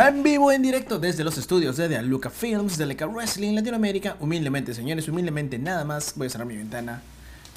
[0.00, 4.16] En vivo, en directo desde los estudios de The Luca Films, de Leca Wrestling Latinoamérica.
[4.20, 6.12] Humildemente, señores, humildemente nada más.
[6.14, 7.02] Voy a cerrar mi ventana.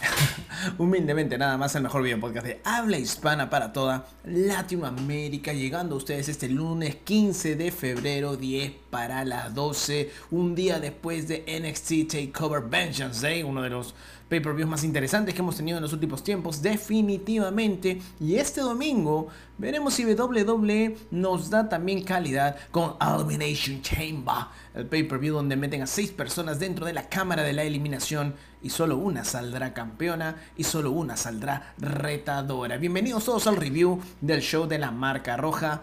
[0.78, 5.98] Humildemente nada más el mejor video podcast de habla hispana para toda Latinoamérica, llegando a
[5.98, 12.12] ustedes este lunes 15 de febrero, 10 para las 12, un día después de NXT
[12.12, 13.96] Takeover Vengeance Day, uno de los
[14.32, 18.02] pay-per-views más interesantes que hemos tenido en los últimos tiempos, definitivamente.
[18.18, 19.28] Y este domingo
[19.58, 25.88] veremos si WWE nos da también calidad con Elimination Chamber, el pay-per-view donde meten a
[25.88, 28.34] 6 personas dentro de la cámara de la eliminación
[28.64, 32.78] y solo una saldrá campeona y solo una saldrá retadora.
[32.78, 35.82] Bienvenidos todos al review del show de la marca roja.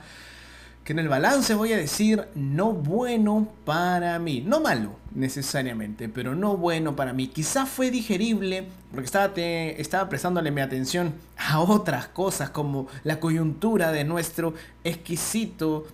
[0.84, 4.41] Que en el balance voy a decir no bueno para mí.
[4.41, 7.28] No malo necesariamente, pero no bueno para mí.
[7.28, 13.92] Quizá fue digerible porque estaba, estaba prestándole mi atención a otras cosas como la coyuntura
[13.92, 15.86] de nuestro exquisito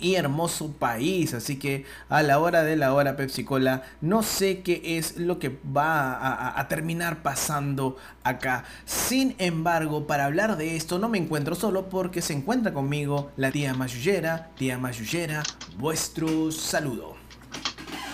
[0.00, 1.34] y hermoso país.
[1.34, 5.38] Así que a la hora de la hora Pepsi Cola, no sé qué es lo
[5.38, 8.64] que va a, terminar pasando acá.
[8.84, 13.50] Sin embargo, para hablar de esto no me encuentro solo porque se encuentra conmigo la
[13.50, 14.50] tía Mayullera.
[14.56, 15.42] Tía Mayullera,
[15.78, 17.16] vuestro saludo.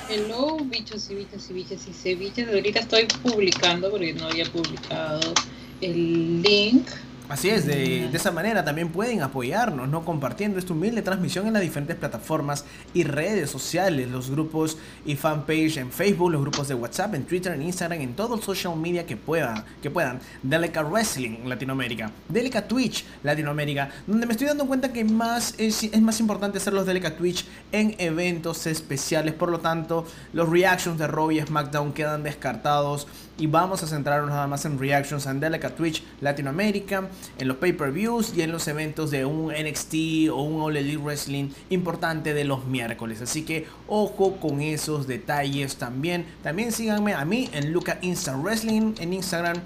[0.09, 2.43] Hello, bichos y bichos y bichos y.
[2.43, 5.35] Ahorita estoy publicando porque no había publicado
[5.81, 6.87] el link
[7.29, 10.05] Así es, de, esa manera también pueden apoyarnos, ¿no?
[10.05, 15.79] Compartiendo esta humilde transmisión en las diferentes plataformas y redes sociales, los grupos y fanpage
[15.79, 19.05] en Facebook, los grupos de WhatsApp, en Twitter, en Instagram, en todo el social media
[19.07, 20.21] que puedan, que puedan.
[20.41, 26.21] Delica Wrestling Latinoamérica, Delica Twitch Latinoamérica, donde me estoy dando cuenta que más es, más
[26.21, 31.33] importante hacer los Delica Twitch en eventos especiales, por lo tanto, los reactions de Raw
[31.33, 36.03] y SmackDown quedan descartados y vamos a centrarnos nada más en reactions en Delica Twitch
[36.21, 41.51] Latinoamérica en los pay-per-views y en los eventos de un NXT o un All Wrestling
[41.71, 43.21] importante de los miércoles.
[43.23, 46.27] Así que ojo con esos detalles también.
[46.43, 49.57] También síganme a mí en Luca Insta Wrestling en Instagram.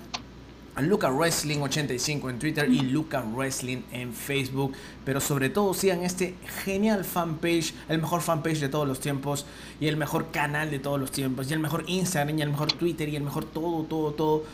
[0.82, 4.72] Luca Wrestling 85 en Twitter y Luca Wrestling en Facebook.
[5.04, 9.46] Pero sobre todo sigan este genial fanpage, el mejor fanpage de todos los tiempos
[9.80, 12.72] y el mejor canal de todos los tiempos y el mejor Instagram y el mejor
[12.72, 14.44] Twitter y el mejor todo, todo, todo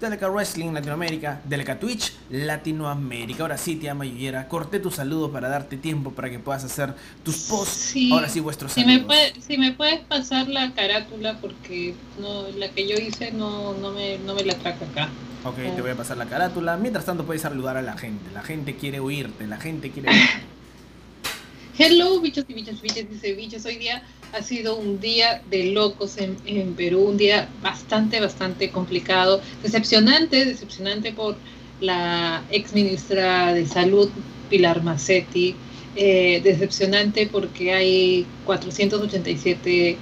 [0.00, 3.42] Deleca Wrestling Latinoamérica, Deleca Twitch Latinoamérica.
[3.42, 7.36] Ahora sí, tía Mayullera, corté tu saludo para darte tiempo para que puedas hacer tus
[7.48, 7.94] posts.
[8.10, 9.04] Ahora sí, vuestros si Me
[9.46, 14.18] si me puedes pasar la carátula porque no, la que yo hice no, no, me,
[14.18, 15.10] no me la trajo acá.
[15.42, 16.76] Ok, te voy a pasar la carátula.
[16.76, 18.30] Mientras tanto puedes saludar a la gente.
[18.34, 20.10] La gente quiere oírte, la gente quiere...
[21.78, 23.64] Hello, bichos y bichos, bichos, dice bichos.
[23.64, 24.02] Hoy día
[24.34, 31.12] ha sido un día de locos en, Perú, un día bastante, bastante complicado, decepcionante, decepcionante
[31.12, 31.36] por
[31.80, 34.10] la ex ministra de Salud,
[34.50, 35.56] Pilar Macetti,
[35.96, 39.96] eh, decepcionante porque hay 487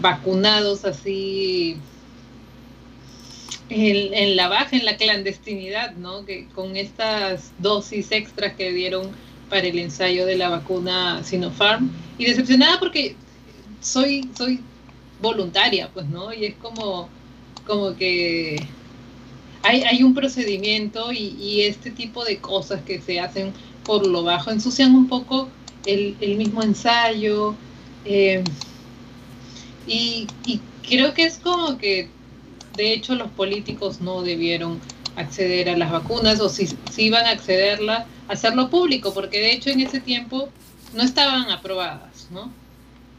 [0.00, 1.76] vacunados así
[3.72, 6.24] en, la baja, en la clandestinidad, ¿no?
[6.24, 9.10] Que con estas dosis extras que dieron
[9.48, 13.16] para el ensayo de la vacuna Sinopharm y decepcionada porque
[13.80, 14.60] soy, soy
[15.20, 16.32] voluntaria, pues, ¿no?
[16.32, 17.08] Y es como,
[17.66, 18.56] como que
[19.62, 23.52] hay, hay un procedimiento y, este tipo de cosas que se hacen
[23.84, 25.48] por lo bajo ensucian un poco
[25.86, 27.54] el, mismo ensayo.
[28.04, 28.42] Eh,
[29.86, 30.26] y,
[30.88, 32.08] creo que es como que,
[32.76, 34.80] de hecho, los políticos no debieron
[35.16, 39.70] acceder a las vacunas o si, si iban a accederla, hacerlo público, porque de hecho
[39.70, 40.48] en ese tiempo
[40.94, 42.50] no estaban aprobadas, ¿no?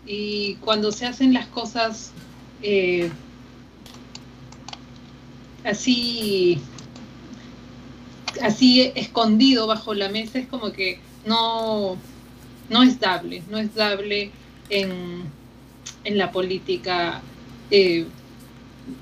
[0.06, 2.12] y cuando se hacen las cosas
[2.62, 3.10] eh,
[5.64, 6.60] así
[8.42, 11.98] así escondido bajo la mesa es como que no
[12.70, 14.32] no es dable no es dable
[14.70, 15.24] en,
[16.04, 17.22] en la política
[17.72, 18.06] eh,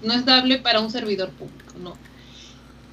[0.03, 1.95] no es dable para un servidor público no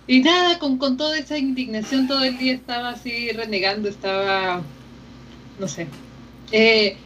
[0.06, 4.63] y nada con, con toda esa indignación todo el día estaba así renegando estaba
[5.59, 5.86] no sé
[6.53, 6.97] eh,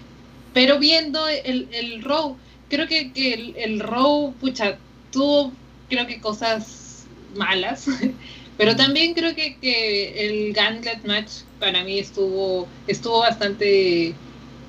[0.53, 2.37] pero viendo el, el Row,
[2.69, 4.79] creo que, que el, el Row, pucha,
[5.11, 5.53] tuvo,
[5.89, 7.87] creo que cosas malas,
[8.57, 14.15] pero también creo que, que el Gauntlet Match para mí estuvo, estuvo bastante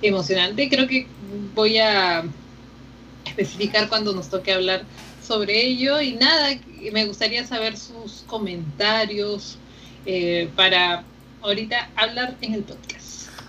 [0.02, 0.70] emocionante.
[0.70, 1.08] Creo que
[1.54, 2.24] voy a
[3.26, 4.84] especificar cuando nos toque hablar
[5.26, 6.50] sobre ello y nada,
[6.92, 9.58] me gustaría saber sus comentarios
[10.06, 11.04] eh, para
[11.42, 13.04] ahorita hablar en el podcast.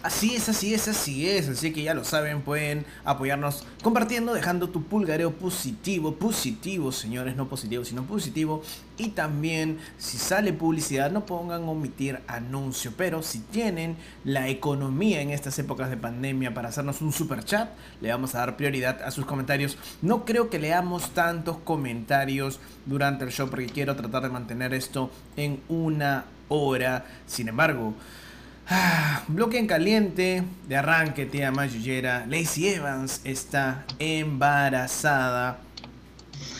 [0.05, 1.49] Así es, así es, así es.
[1.49, 7.49] Así que ya lo saben, pueden apoyarnos compartiendo, dejando tu pulgareo positivo, positivo, señores, no
[7.49, 8.63] positivo, sino positivo.
[8.97, 12.93] Y también, si sale publicidad, no pongan omitir anuncio.
[12.97, 17.71] Pero si tienen la economía en estas épocas de pandemia para hacernos un super chat,
[18.01, 19.77] le vamos a dar prioridad a sus comentarios.
[20.01, 25.11] No creo que leamos tantos comentarios durante el show porque quiero tratar de mantener esto
[25.37, 27.05] en una hora.
[27.27, 27.95] Sin embargo,
[28.67, 32.25] Ah, bloque en caliente de arranque, tía Mayullera.
[32.27, 35.59] Lacey Evans está embarazada.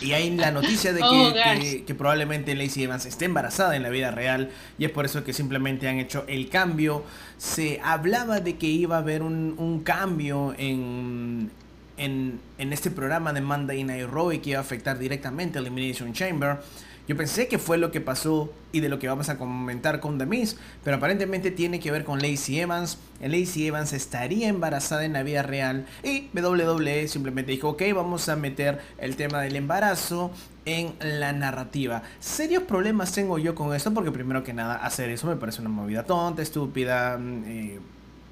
[0.01, 3.91] Y hay la noticia de Oh, que, que, probablemente Lacey Evans esté embarazada en la
[3.91, 4.51] vida real.
[4.79, 7.05] Y es por eso que simplemente han hecho el cambio.
[7.39, 11.51] Se hablaba de que iba a haber un, un cambio en,
[11.97, 15.61] en, en, este programa de Monday Night Raw y que iba a afectar directamente a
[15.61, 16.59] Elimination Chamber.
[17.07, 20.17] Yo pensé que fue lo que pasó y de lo que vamos a comentar con
[20.17, 22.99] The Miz, pero aparentemente tiene que ver con Lacey Evans.
[23.21, 28.37] Lacey Evans estaría embarazada en la vida real y WWE simplemente dijo, ok, vamos a
[28.37, 30.31] meter el tema del embarazo
[30.65, 32.03] en la narrativa.
[32.21, 35.71] Serios problemas tengo yo con esto porque primero que nada hacer eso me parece una
[35.71, 37.81] movida tonta, estúpida, eh,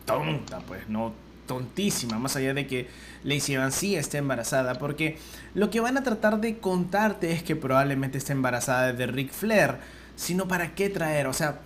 [0.07, 1.13] tonta, pues no
[1.53, 2.89] tontísima, más allá de que
[3.25, 5.19] Lacey sí esté embarazada, porque
[5.55, 9.77] lo que van a tratar de contarte es que probablemente esté embarazada de Ric Flair,
[10.17, 11.61] sino para qué traer, o sea,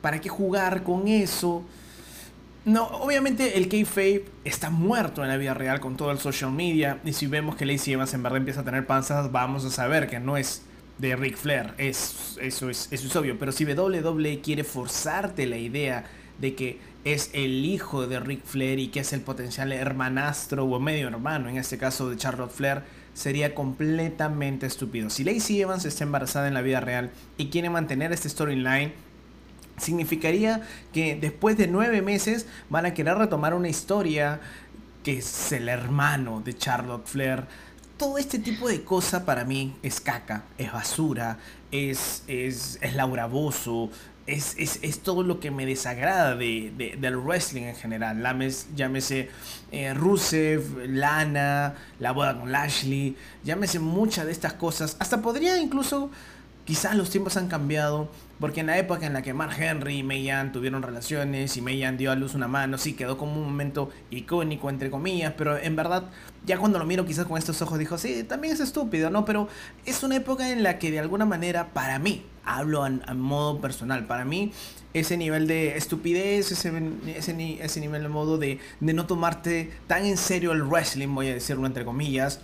[0.00, 1.64] para qué jugar con eso.
[2.64, 7.00] No, obviamente el kayfabe está muerto en la vida real con todo el social media
[7.04, 10.08] y si vemos que Lacey Evans en verdad empieza a tener panzas, vamos a saber
[10.08, 10.62] que no es
[10.98, 15.56] de Ric Flair, es, eso, es, eso es obvio, pero si WWE quiere forzarte la
[15.56, 16.04] idea
[16.38, 20.80] de que es el hijo de Ric Flair y que es el potencial hermanastro o
[20.80, 22.82] medio hermano, en este caso de Charlotte Flair,
[23.14, 25.10] sería completamente estúpido.
[25.10, 28.92] Si Lacey Evans está embarazada en la vida real y quiere mantener este storyline,
[29.78, 30.62] significaría
[30.92, 34.40] que después de nueve meses van a querer retomar una historia
[35.02, 37.44] que es el hermano de Charlotte Flair.
[37.96, 41.38] Todo este tipo de cosas para mí es caca, es basura,
[41.70, 43.90] es, es, es Laura Bozo,
[44.26, 48.22] es, es, es, todo lo que me desagrada de, de, del wrestling en general.
[48.22, 49.30] Lames, llámese
[49.72, 54.96] eh, Rusev, Lana, la boda con Lashley, llámese muchas de estas cosas.
[55.00, 56.10] Hasta podría incluso,
[56.64, 58.08] quizás los tiempos han cambiado,
[58.42, 61.96] porque en la época en la que Mark Henry y Mayan tuvieron relaciones y Mayan
[61.96, 65.76] dio a luz una mano, sí quedó como un momento icónico, entre comillas, pero en
[65.76, 66.10] verdad,
[66.44, 69.24] ya cuando lo miro quizás con estos ojos, dijo, sí, también es estúpido, ¿no?
[69.24, 69.46] Pero
[69.86, 74.08] es una época en la que de alguna manera, para mí, hablo a, modo personal,
[74.08, 74.50] para mí,
[74.92, 76.72] ese nivel de estupidez, ese,
[77.16, 81.34] ese, nivel de modo de, de no tomarte tan en serio el wrestling, voy a
[81.34, 82.40] decirlo entre comillas,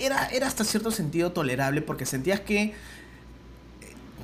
[0.00, 2.74] era, era hasta cierto sentido tolerable porque sentías que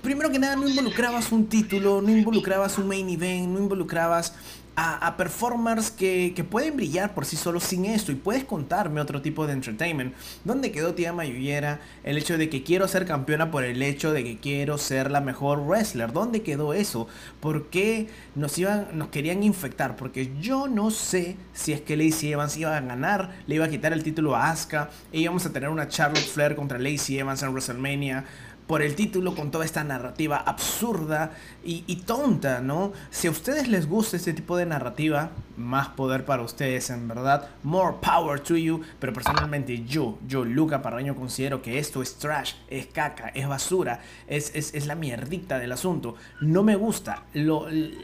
[0.02, 4.32] primero que nada no involucrabas un título, no involucrabas un main event, no involucrabas
[4.80, 9.44] a, performers que, pueden brillar por sí solos sin esto y puedes contarme otro tipo
[9.46, 10.14] de entertainment.
[10.44, 14.22] ¿Dónde quedó tía Mayullera el hecho de que quiero ser campeona por el hecho de
[14.22, 16.12] que quiero ser la mejor wrestler?
[16.12, 17.08] ¿Dónde quedó eso?
[17.40, 18.06] ¿Por qué
[18.36, 19.96] nos, iban, nos querían infectar?
[19.96, 23.70] Porque yo no sé si es que Lacey Evans iba a ganar, le iba a
[23.70, 27.50] quitar el título a Asuka íbamos a tener una Charlotte Flair contra Lacey Evans en
[27.50, 28.24] WrestleMania
[28.68, 31.32] por el título con toda esta narrativa absurda
[31.64, 32.92] y, tonta, ¿no?
[33.10, 37.48] Si a ustedes les gusta este tipo de narrativa, más poder para ustedes, en verdad.
[37.62, 38.82] More power to you.
[39.00, 44.00] Pero personalmente yo, yo, Luca Parraño, considero que esto es trash, es caca, es basura,
[44.28, 46.14] es, es, es la mierdita del asunto.
[46.42, 47.24] No me gusta.
[47.32, 47.96] Lo, y,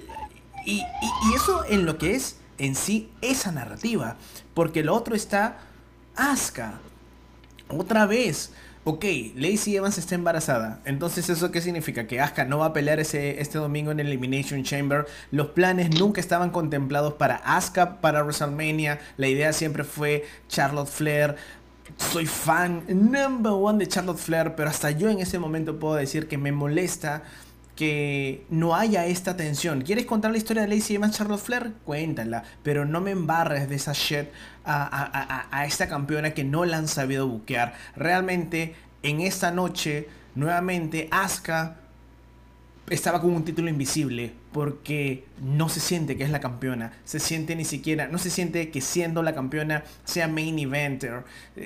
[0.65, 4.17] y, y eso en lo que es en sí esa narrativa.
[4.55, 5.59] Porque lo otro está
[6.17, 6.81] Asuka.
[7.69, 8.53] Otra vez
[8.84, 10.81] ok, Lacey Evans está embarazada.
[10.84, 12.06] Entonces, ¿eso qué significa?
[12.06, 15.06] Que Asuka no va a pelear ese, este domingo en el Elimination Chamber.
[15.31, 19.00] Los planes nunca estaban contemplados para Asuka para WrestleMania.
[19.17, 21.36] La idea siempre fue Charlotte Flair.
[21.96, 26.29] Soy fan number one de Charlotte Flair, pero hasta yo en ese momento puedo decir
[26.29, 27.22] que me molesta
[27.77, 29.83] que no haya esta tensión.
[29.83, 31.73] ¿Quieres contar la historia de Lacey Evans Charlotte Flair?
[31.85, 34.29] Cuéntala, pero no me embarres de esa shit
[34.65, 37.75] a, a, a, esta campeona que no la han sabido buquear.
[37.97, 41.77] Realmente, en esta noche, nuevamente, Asuka
[42.89, 47.55] estaba con un título invisible porque no se siente que es la campeona, se siente
[47.55, 51.24] ni siquiera, no se siente que siendo la campeona sea main eventer,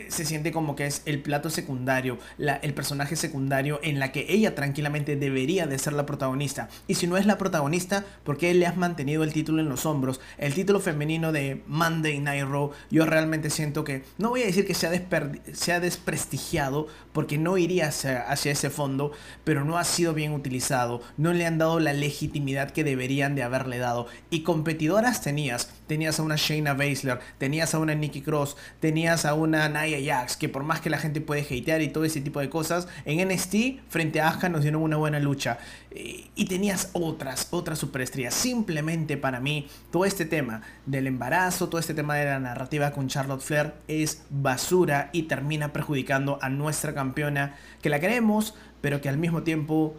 [0.09, 4.55] se siente como que es el plato secundario, el personaje secundario en la que ella
[4.55, 6.69] tranquilamente debería de ser la protagonista.
[6.89, 9.87] Y si no es la protagonista, ¿por qué le has mantenido el título en los
[9.87, 10.21] hombros?
[10.39, 14.67] El título femenino de Monday Night Raw, yo realmente siento que, no voy a decir
[14.67, 19.13] que se ha, desprestigiado, porque no iría hacia, hacia ese fondo,
[19.45, 23.43] pero no ha sido bien utilizado, no le han dado la legitimidad que deberían de
[23.69, 24.07] haberle dado.
[24.31, 25.71] Y competidoras tenías.
[25.87, 30.37] Tenías a una Shayna Baszler, tenías a una Nikki Cross, tenías a una Nia Jax,
[30.37, 33.27] que por más que la gente puede hatear y todo ese tipo de cosas, en
[33.27, 35.59] NXT frente a Asuka nos dieron una buena lucha.
[35.91, 38.35] Y tenías otras, otras superestrellas.
[38.35, 43.09] Simplemente para mí, todo este tema del embarazo, todo este tema de la narrativa con
[43.09, 49.09] Charlotte Flair es basura y termina perjudicando a nuestra campeona, que la queremos, pero que
[49.09, 49.97] al mismo tiempo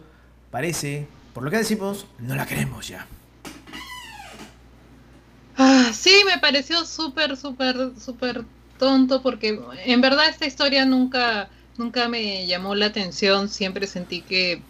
[0.50, 3.06] parece, por lo que decimos, no la queremos ya.
[5.62, 8.44] Ah, sí, me pareció súper, súper, súper
[8.78, 13.50] tonto porque en verdad esta historia nunca, nunca me llamó la atención.
[13.50, 14.62] Siempre sentí que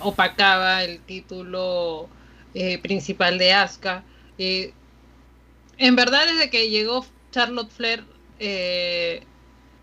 [0.00, 2.08] opacaba el título
[2.54, 4.02] eh, principal de Asuka.
[4.36, 4.72] Eh,
[5.78, 8.02] en verdad, desde que llegó Charlotte Flair,
[8.40, 9.22] eh,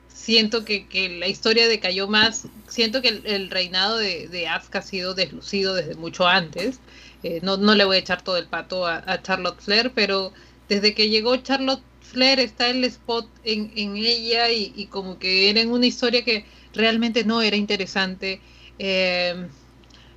[0.09, 0.85] siento que,
[1.19, 2.49] la historia decayó más.
[2.67, 6.81] Siento que el, reinado de, de, Asuka ha sido deslucido desde mucho antes.
[7.23, 10.31] Eh, no, no, le voy a echar todo el pato a, Charlotte Flair, pero
[10.69, 15.61] desde que llegó Charlotte Flair está el spot en, en ella y, como que era
[15.61, 18.39] en una historia que realmente no era interesante.
[18.79, 19.47] Eh,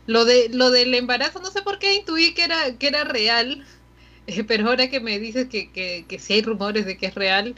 [0.06, 3.64] lo de lo del embarazo, no sé por qué intuí que era, que era real,
[4.26, 7.14] eh, pero ahora que me dices que, que, que sí hay rumores de que es
[7.14, 7.54] real,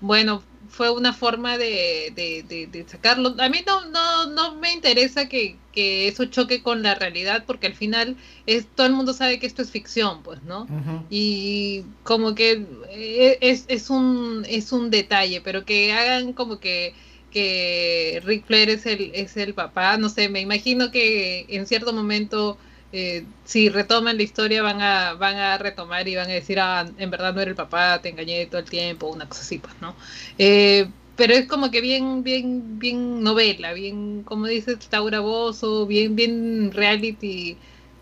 [0.00, 3.34] bueno, fue una forma de, de, sacarlo.
[3.38, 7.74] A mí no, no, no me interesa que, eso choque con la realidad, porque al
[7.74, 10.66] final es, todo el mundo sabe que esto es ficción, pues, ¿no?
[11.10, 16.94] Y como que eh, es, es, un, es un detalle, pero que hagan como que
[17.30, 21.92] que Rick Flair es el, es el papá, no sé, me imagino que en cierto
[21.92, 22.58] momento
[22.92, 26.88] eh, si retoman la historia van a, van a retomar y van a decir, ah,
[26.98, 29.74] en verdad no era el papá, te engañé todo el tiempo, una cosa así, pues,
[29.80, 29.94] ¿no?
[30.38, 36.16] Eh, pero es como que bien, bien, bien novela, bien, como dices, Taura Bozo, bien,
[36.16, 37.56] bien reality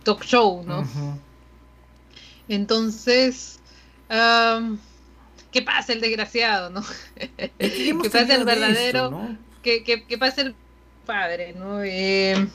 [0.05, 0.89] talk show, ¿no?
[2.49, 3.59] Entonces,
[5.51, 6.83] ¿qué pasa el desgraciado, no?
[7.59, 9.37] ¿Qué pasa el verdadero?
[9.63, 10.55] ¿Qué, qué, pasa el
[11.05, 11.83] padre, no?
[11.83, 12.49] Eh,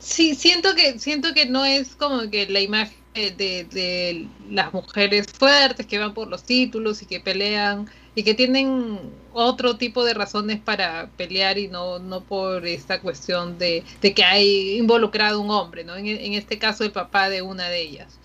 [0.00, 5.86] Sí, siento que, siento que no es como que la imagen de, las mujeres fuertes
[5.86, 8.98] que van por los títulos y que pelean y que tienen
[9.32, 14.78] otro tipo de razones para pelear y no, no por esta cuestión de, que hay
[14.78, 15.96] involucrado un hombre, ¿no?
[15.96, 18.18] En, este caso el papá de una de ellas.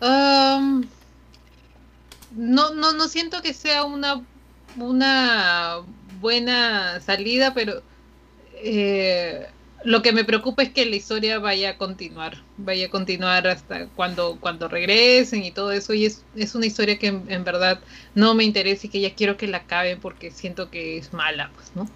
[0.00, 0.80] no,
[2.74, 4.24] no, no siento que sea una,
[4.78, 5.78] una
[6.20, 7.82] buena salida, pero
[8.54, 9.46] eh,
[9.86, 13.86] lo que me preocupa es que la historia vaya a continuar, vaya a continuar hasta
[13.86, 15.94] cuando, cuando regresen y todo eso.
[15.94, 17.78] Y es, es una historia que en, verdad
[18.16, 21.52] no me interesa y que ya quiero que la acaben porque siento que es mala,
[21.54, 21.88] pues, ¿no?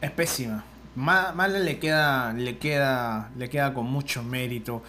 [0.00, 0.64] Es pésima.
[0.94, 4.84] mala le queda, le queda, le queda con mucho mérito.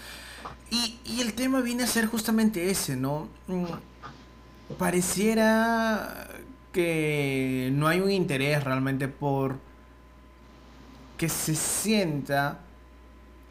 [0.70, 3.30] Y, y el tema viene a ser justamente ese, ¿no?
[3.48, 3.66] Mm,
[4.78, 6.28] pareciera
[6.72, 9.58] que no hay un interés realmente por
[11.24, 12.60] que se sienta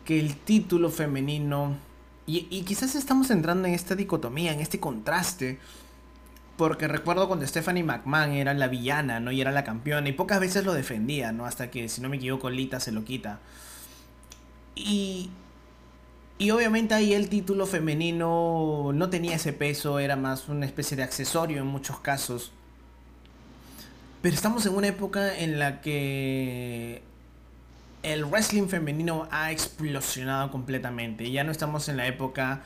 [0.04, 1.74] que el título femenino,
[2.26, 5.58] y, quizás estamos entrando en esta dicotomía, en este contraste,
[6.58, 9.32] porque recuerdo cuando Stephanie McMahon era la villana, ¿no?
[9.32, 11.46] Y era la campeona, y pocas veces lo defendía, ¿no?
[11.46, 13.40] Hasta que, si no me equivoco, Lita se lo quita.
[14.74, 15.30] Y,
[16.36, 21.04] y obviamente ahí el título femenino no tenía ese peso, era más una especie de
[21.04, 22.52] accesorio en muchos casos.
[24.20, 27.10] Pero estamos en una época en la que
[28.02, 31.30] el wrestling femenino ha explosionado completamente.
[31.30, 32.62] Ya no estamos en la época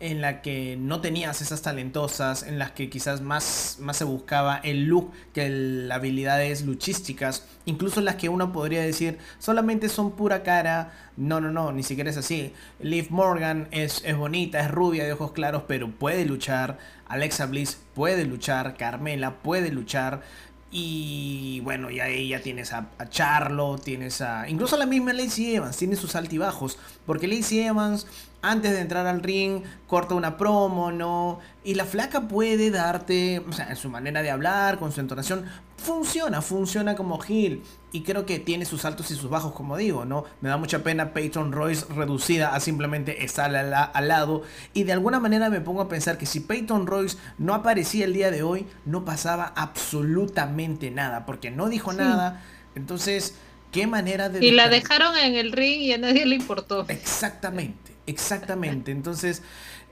[0.00, 4.56] en la que no tenías esas talentosas, en las que quizás más, más se buscaba
[4.56, 10.42] el look que las habilidades luchísticas, incluso las que uno podría decir solamente son pura
[10.42, 12.54] cara, no, no, no, ni siquiera es así.
[12.80, 17.78] Liv Morgan es, es bonita, es rubia, de ojos claros, pero puede luchar, Alexa Bliss
[17.94, 20.22] puede luchar, Carmela puede luchar,
[20.72, 24.48] y bueno, ya ahí ya tienes a, a Charlo, tienes a.
[24.48, 26.78] Incluso la misma Lacey Evans, tiene sus altibajos.
[27.06, 28.06] Porque Lacey Evans,
[28.40, 31.40] antes de entrar al ring, corta una promo, ¿no?
[31.64, 35.44] Y la flaca puede darte, o sea, en su manera de hablar, con su entonación,
[35.80, 37.62] funciona, funciona como Gil.
[37.92, 40.24] Y creo que tiene sus altos y sus bajos, como digo, ¿no?
[40.40, 44.42] Me da mucha pena Peyton Royce reducida a simplemente estar al, lado.
[44.74, 48.12] Y de alguna manera me pongo a pensar que si Peyton Royce no aparecía el
[48.12, 52.44] día de hoy, no pasaba absolutamente nada, porque no dijo nada.
[52.76, 53.34] Entonces,
[53.72, 54.44] qué manera de...
[54.44, 56.84] Y la dejaron en el ring y a nadie le importó.
[56.88, 58.92] Exactamente, exactamente.
[58.92, 59.42] Entonces,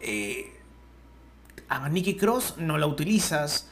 [0.01, 0.57] eh,
[1.69, 3.67] a Nikki Cross no la utilizas.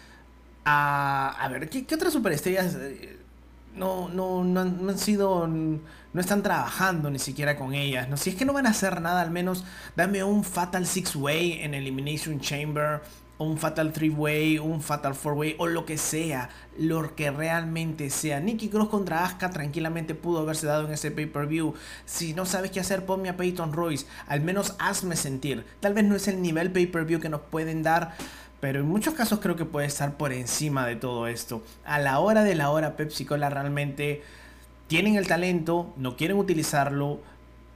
[0.68, 2.74] A, a ver, ¿qué, otras superestrellas?
[2.74, 3.18] Eh,
[3.76, 5.80] no, no, no, han, sido, no
[6.20, 8.16] están trabajando ni siquiera con ellas, ¿no?
[8.16, 11.60] Si es que no van a hacer nada, al menos dame un Fatal Six Way
[11.62, 13.02] en Elimination Chamber,
[13.38, 18.08] un Fatal Three Way, un Fatal Four Way o lo que sea, lo que realmente
[18.10, 18.40] sea.
[18.40, 21.74] Nikki Cross contra Asuka tranquilamente pudo haberse dado en ese pay-per-view.
[22.06, 25.64] Si no sabes qué hacer, ponme a Peyton Royce, al menos hazme sentir.
[25.80, 28.16] Tal vez no es el nivel pay-per-view que nos pueden dar
[28.60, 31.62] pero en muchos casos creo que puede estar por encima de todo esto.
[31.84, 34.22] A la hora de la hora, Pepsi Cola realmente
[34.86, 37.20] tienen el talento, no quieren utilizarlo.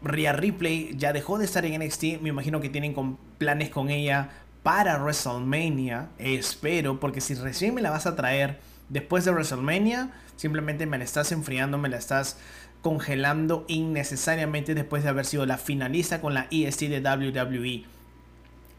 [0.02, 2.94] Rhea Ripley ya dejó de estar en NXT, me imagino que tienen
[3.36, 4.30] planes con ella
[4.62, 10.86] para WrestleMania, espero, porque si recién me la vas a traer después de WrestleMania, simplemente
[10.86, 12.38] me la estás enfriando, me la estás
[12.82, 17.84] congelando innecesariamente después de haber sido la finalista con la EST de WWE.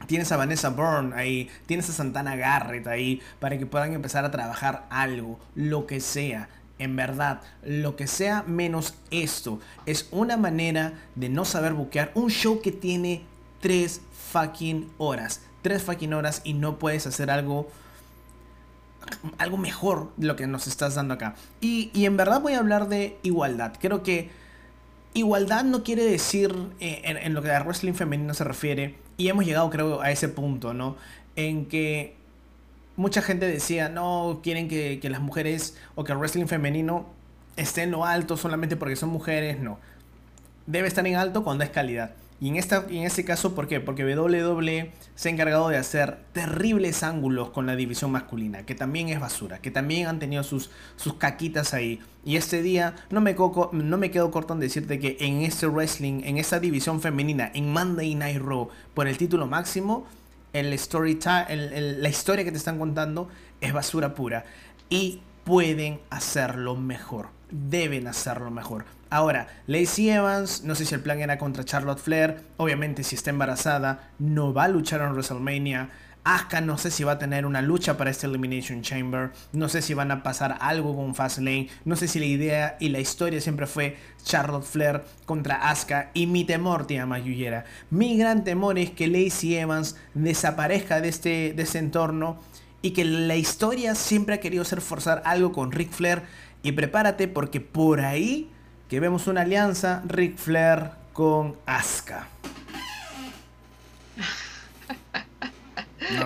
[0.07, 4.31] Tienes a Vanessa Bourne ahí, tienes a Santana Garrett ahí, para que puedan empezar a
[4.31, 6.49] trabajar algo, lo que sea.
[6.79, 9.59] En verdad, lo que sea menos esto.
[9.85, 13.23] Es una manera de no saber buquear un show que tiene
[13.61, 15.41] 3 fucking horas.
[15.61, 17.69] 3 fucking horas y no puedes hacer algo
[19.37, 21.35] algo mejor de lo que nos estás dando acá.
[21.59, 23.73] Y, en verdad voy a hablar de igualdad.
[23.79, 24.29] Creo que
[25.13, 29.45] igualdad no quiere decir, eh, en, lo que a wrestling femenino se refiere, y hemos
[29.45, 30.97] llegado creo a ese punto, ¿no?
[31.35, 32.15] En que
[32.95, 37.05] mucha gente decía, no, quieren que, las mujeres o que el wrestling femenino
[37.55, 39.77] esté en lo alto solamente porque son mujeres, no.
[40.65, 42.11] Debe estar en alto cuando es calidad.
[42.41, 43.79] Y en, esta, en este caso, ¿por qué?
[43.79, 49.09] Porque WWE se ha encargado de hacer terribles ángulos con la división masculina, que también
[49.09, 51.99] es basura, que también han tenido sus, sus caquitas ahí.
[52.25, 53.35] Y este día no me,
[53.73, 57.71] no me quedo corto en decirte que en este wrestling, en esta división femenina, en
[57.71, 60.07] Monday Night Raw, por el título máximo,
[60.51, 63.29] el story la historia que te están contando
[63.61, 64.45] es basura pura.
[64.89, 67.29] Y pueden hacerlo mejor.
[67.51, 68.85] Deben hacerlo mejor.
[69.11, 72.37] Ahora, Lacey Evans, no sé si el plan era contra Charlotte Flair.
[72.55, 75.89] Obviamente, si está embarazada, no va a luchar en WrestleMania.
[76.23, 79.31] Asuka no sé si va a tener una lucha para este Elimination Chamber.
[79.51, 81.67] No sé si van a pasar algo con Fastlane.
[81.83, 86.11] No sé si la idea y la historia siempre fue Charlotte Flair contra Asuka.
[86.13, 87.65] Y mi temor, tía Mayuyera.
[87.89, 92.39] Mi gran temor es que Lacey Evans desaparezca de este, de ese entorno.
[92.81, 96.21] Y que la historia siempre ha querido ser forzar algo con Ric Flair.
[96.63, 98.49] Y prepárate porque por ahí
[98.91, 102.27] que vemos una alianza Ric Flair con Asuka.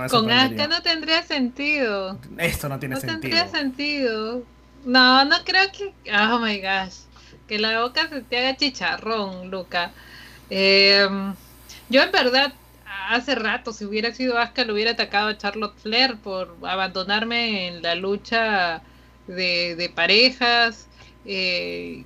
[0.10, 2.17] con Asuka no tendría sentido.
[2.39, 3.13] Esto no tiene sentido.
[3.13, 4.43] No tendría sentido.
[4.84, 5.93] No, no creo que.
[6.12, 7.01] Oh my gosh.
[7.47, 9.91] Que la boca se te haga chicharrón, Luca.
[10.49, 11.36] Em,
[11.89, 12.51] yo en verdad,
[13.12, 17.84] hace rato, si hubiera sido Asuka, le hubiera atacado a Charlotte Flair por abandonarme en
[17.84, 18.82] la lucha
[19.28, 20.88] de, de parejas.
[21.25, 22.04] Eh,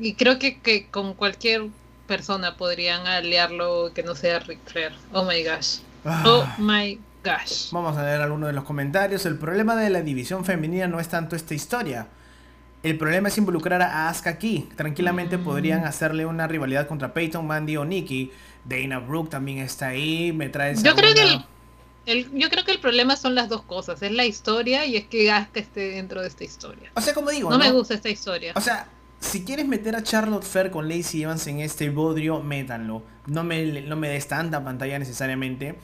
[0.00, 1.68] y creo que, que con cualquier
[2.06, 4.92] persona podrían aliarlo que no sea Ric Flair.
[5.12, 5.78] Oh my gosh.
[6.04, 6.22] Ah.
[6.26, 7.70] Oh my gosh.
[7.70, 9.24] Vamos a leer algunos de los comentarios.
[9.26, 12.08] El problema de la división femenina no es tanto esta historia.
[12.82, 14.68] El problema es involucrar a Asuka aquí.
[14.76, 15.44] Tranquilamente mm.
[15.44, 18.32] podrían hacerle una rivalidad contra Peyton, Mandy o Nikki.
[18.64, 20.32] Dana Brooke también está ahí.
[20.32, 21.40] Me trae Yo creo que
[22.04, 24.02] el, yo creo que el problema son las dos cosas.
[24.02, 26.90] Es la historia y es que Asuka esté dentro de esta historia.
[26.94, 28.52] O sea, como digo, no, me gusta esta historia.
[28.56, 28.88] O sea,
[29.22, 33.02] si quieres meter a Charlotte Fair con Lacey Evans en este bodrio, métanlo.
[33.26, 35.76] No me, no me des tanta pantalla necesariamente.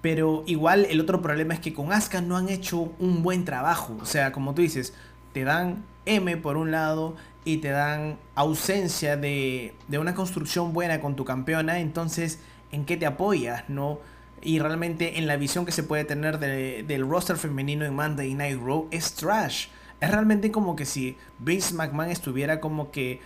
[0.00, 3.96] Pero igual el otro problema es que con Asuka no han hecho un buen trabajo.
[4.02, 4.94] O sea, como tú dices,
[5.32, 7.14] te dan M por un lado
[7.44, 11.78] y te dan ausencia de, de una construcción buena con tu campeona.
[11.78, 12.40] Entonces,
[12.72, 13.62] ¿en qué te apoyas?
[13.68, 14.00] ¿No?
[14.42, 18.58] Y realmente en la visión que se puede tener del roster femenino en Monday Night
[18.60, 19.68] Raw es trash.
[20.02, 23.20] Es realmente como que si Vince McMahon estuviera como que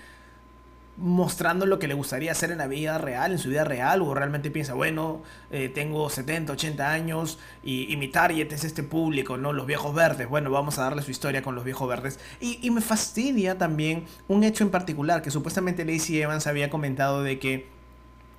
[0.98, 4.12] mostrando lo que le gustaría hacer en la vida real, en su vida real, o
[4.12, 9.54] realmente piensa, bueno, eh, tengo 70, 80 años y, mi target es este público, ¿no?
[9.54, 12.20] Los viejos verdes, bueno, vamos a darle su historia con los viejos verdes.
[12.42, 17.22] Y, y me fastidia también un hecho en particular, que supuestamente Lacey Evans había comentado
[17.22, 17.75] de que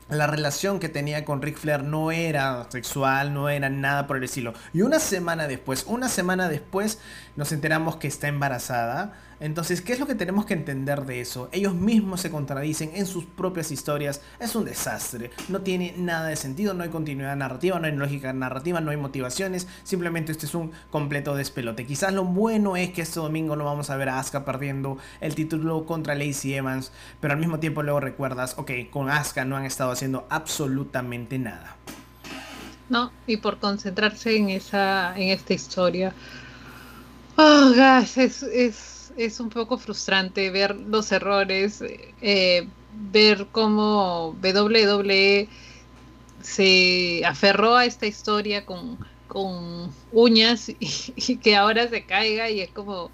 [0.10, 4.24] la relación que tenía con Ric Flair no era sexual, no era nada por el
[4.24, 4.54] estilo.
[4.74, 7.00] Y una semana después, una semana después,
[7.36, 9.14] nos enteramos que está embarazada.
[9.40, 11.48] Entonces, ¿qué es lo que tenemos que entender de eso?
[11.52, 14.22] Ellos mismos se contradicen en sus propias historias.
[14.40, 15.30] Es un desastre.
[15.48, 18.98] No tiene nada de sentido, no hay continuidad narrativa, no hay lógica narrativa, no hay
[18.98, 19.68] motivaciones.
[19.84, 21.86] Simplemente este es un completo despelote.
[21.86, 25.36] Quizás lo bueno es que este domingo no vamos a ver a Asuka perdiendo el
[25.36, 26.92] título contra Lacey Evans.
[27.20, 31.76] Pero al mismo tiempo luego recuerdas, ok, con Asuka no han estado haciendo absolutamente nada.
[32.90, 36.14] No, y por concentrarse en esa, en esta historia
[37.40, 41.84] Oh, gosh, es, es, es un poco frustrante ver los errores,
[42.20, 45.48] eh, ver cómo WWE
[46.42, 52.72] se aferró a esta historia con, con uñas y, que ahora se caiga y es
[52.72, 53.12] como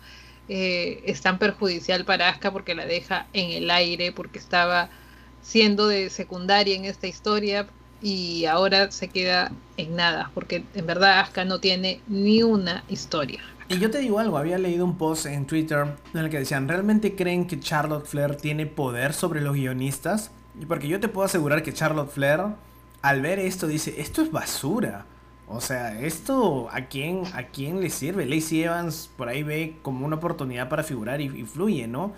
[0.47, 4.89] eh, es tan perjudicial para Asuka porque la deja en el aire, porque estaba
[5.43, 7.67] siendo de secundaria en esta historia
[8.01, 13.41] y ahora se queda en nada, porque en verdad Asuka no tiene ni una historia.
[13.69, 16.67] Y yo te digo algo, había leído un post en Twitter en el que decían,
[16.67, 20.31] ¿realmente creen que Charlotte Flair tiene poder sobre los guionistas?
[20.59, 22.41] Y porque yo te puedo asegurar que Charlotte Flair,
[23.01, 25.05] al ver esto, dice, esto es basura.
[25.47, 28.25] O sea, esto a quién, a quién le sirve.
[28.25, 32.13] Lacey Evans por ahí ve como una oportunidad para figurar y, y, fluye, ¿no?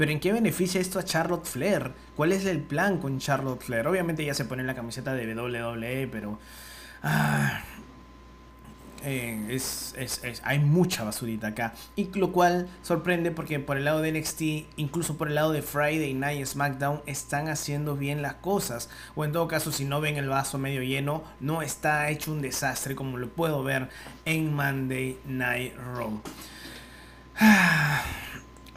[0.00, 1.92] Pero ¿en qué beneficia esto a Charlotte Flair?
[2.16, 3.86] ¿Cuál es el plan con Charlotte Flair?
[3.86, 6.38] Obviamente ya se pone en la camiseta de WWE, pero...
[7.02, 7.60] Ah,
[9.04, 11.74] eh, es, es, es, hay mucha basurita acá.
[11.96, 14.40] Y lo cual sorprende porque por el lado de NXT,
[14.78, 18.88] incluso por el lado de Friday Night SmackDown, están haciendo bien las cosas.
[19.16, 22.40] O en todo caso, si no ven el vaso medio lleno, no está hecho un
[22.40, 23.90] desastre como lo puedo ver
[24.24, 26.22] en Monday Night Raw.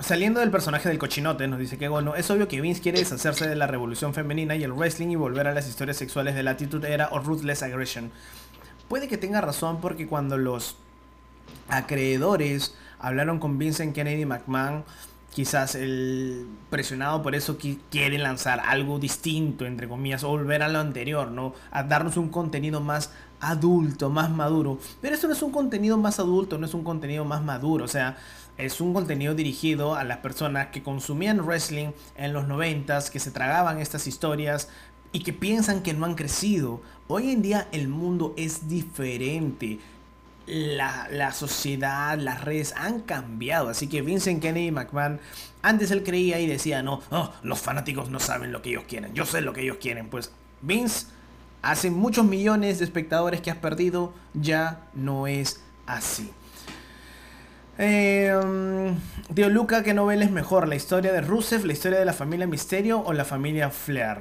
[0.04, 3.48] Saliendo del personaje del cochinote, nos dice que bueno, es obvio que Vince quiere deshacerse
[3.48, 6.52] de la revolución femenina y el wrestling y volver a las historias sexuales de la
[6.52, 8.12] Attitude Era o Ruthless Aggression.
[8.90, 10.76] Puede que tenga razón porque cuando los
[11.70, 14.84] acreedores hablaron con Vincent Kennedy McMahon,
[15.34, 17.58] quizás el presionado por eso
[17.90, 21.54] quiere lanzar algo distinto, entre comillas, o volver a lo anterior, ¿no?
[21.72, 24.80] A darnos un contenido más adulto, más maduro.
[25.02, 27.88] Pero eso no es un contenido más adulto, no es un contenido más maduro, o
[27.88, 28.18] sea,
[28.58, 33.32] es un contenido dirigido a las personas que consumían wrestling en los noventas, que se
[33.32, 34.70] tragaban estas historias,
[35.12, 36.82] y que piensan que no han crecido.
[37.08, 39.80] Hoy en día el mundo es diferente.
[40.46, 43.70] La, la, sociedad, las redes han cambiado.
[43.70, 45.22] Así que Vincent Kennedy McMahon,
[45.62, 49.14] antes él creía y decía, no, oh, los fanáticos no saben lo que ellos quieren.
[49.14, 50.10] Yo sé lo que ellos quieren.
[50.10, 51.08] Pues Vince,
[51.62, 56.32] hace muchos millones de espectadores que has perdido, ya no es así.
[57.78, 58.32] Eh,
[59.34, 60.68] tío Luca, ¿qué novela es mejor?
[60.68, 64.20] ¿La historia de Rusev, la historia de la familia Misterio o la familia Flair?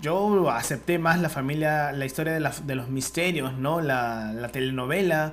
[0.00, 3.80] yo acepté más la familia, la historia de, de los misterios, ¿no?
[3.80, 5.32] La, la telenovela,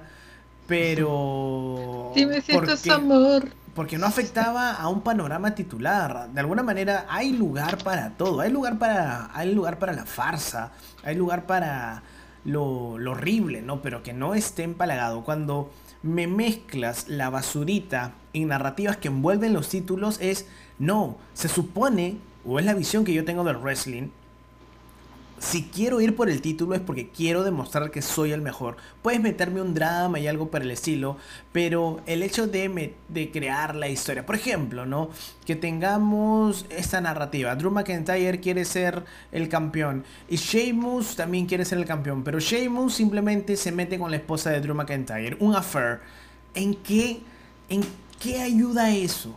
[0.67, 2.12] pero...
[2.15, 3.50] Dime si esto es amor.
[3.74, 6.30] Porque no afectaba a un panorama titular.
[6.30, 8.41] De alguna manera hay lugar para todo.
[8.41, 10.71] Hay lugar para, hay lugar para la farsa.
[11.04, 12.04] Hay lugar para
[12.43, 13.82] lo, lo horrible, ¿no?
[13.82, 15.24] Pero que no esté empalagado.
[15.24, 15.71] Cuando
[16.04, 20.48] me mezclas la basurita en narrativas que envuelven los títulos es...
[20.80, 24.10] No, se supone, o es la visión que yo tengo del wrestling,
[25.41, 28.77] si quiero ir por el título es porque quiero demostrar que soy el mejor.
[29.01, 31.17] Puedes meterme un drama y algo para el estilo,
[31.51, 35.10] pero el hecho de, de crear la historia, por ejemplo, ¿no?
[35.43, 37.56] Que tengamos esta narrativa.
[37.56, 42.93] Drew McIntyre quiere ser el campeón y Sheamus también quiere ser el campeón, pero Sheamus
[42.93, 46.01] simplemente se mete con la esposa de Drew McIntyre, un affair.
[46.54, 47.19] ¿En qué,
[47.67, 47.82] en
[48.19, 49.36] qué ayuda eso?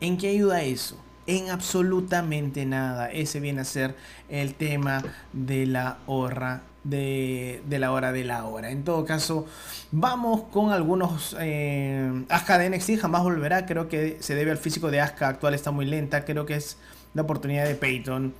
[0.00, 0.98] ¿En qué ayuda eso?
[1.26, 3.10] En absolutamente nada.
[3.10, 3.94] Ese viene a ser
[4.28, 8.70] el tema de la hora de, la hora de la hora.
[8.70, 9.46] En todo caso,
[9.90, 11.36] vamos con algunos...
[11.40, 13.66] Eh, Asuka de NXT jamás volverá.
[13.66, 15.54] Creo que se debe al físico de Asuka actual.
[15.54, 16.24] Está muy lenta.
[16.24, 16.76] Creo que es
[17.14, 18.34] la oportunidad de Peyton.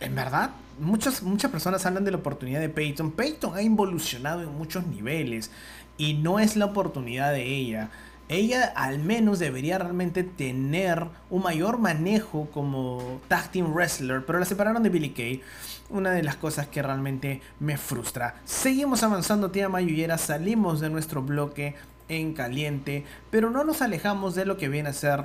[0.00, 3.12] En verdad, muchas, muchas personas hablan de la oportunidad de Peyton.
[3.12, 5.50] Peyton ha involucionado en muchos niveles.
[5.96, 7.90] Y no es la oportunidad de ella
[8.30, 14.44] ella al menos debería realmente tener un mayor manejo como tag team wrestler, pero la
[14.44, 15.42] separaron de Billy Kay.
[15.88, 18.36] Una de las cosas que realmente me frustra.
[18.44, 21.74] Seguimos avanzando, tía Mayullera, salimos de nuestro bloque
[22.08, 25.24] en caliente, pero no nos alejamos de lo que viene a ser,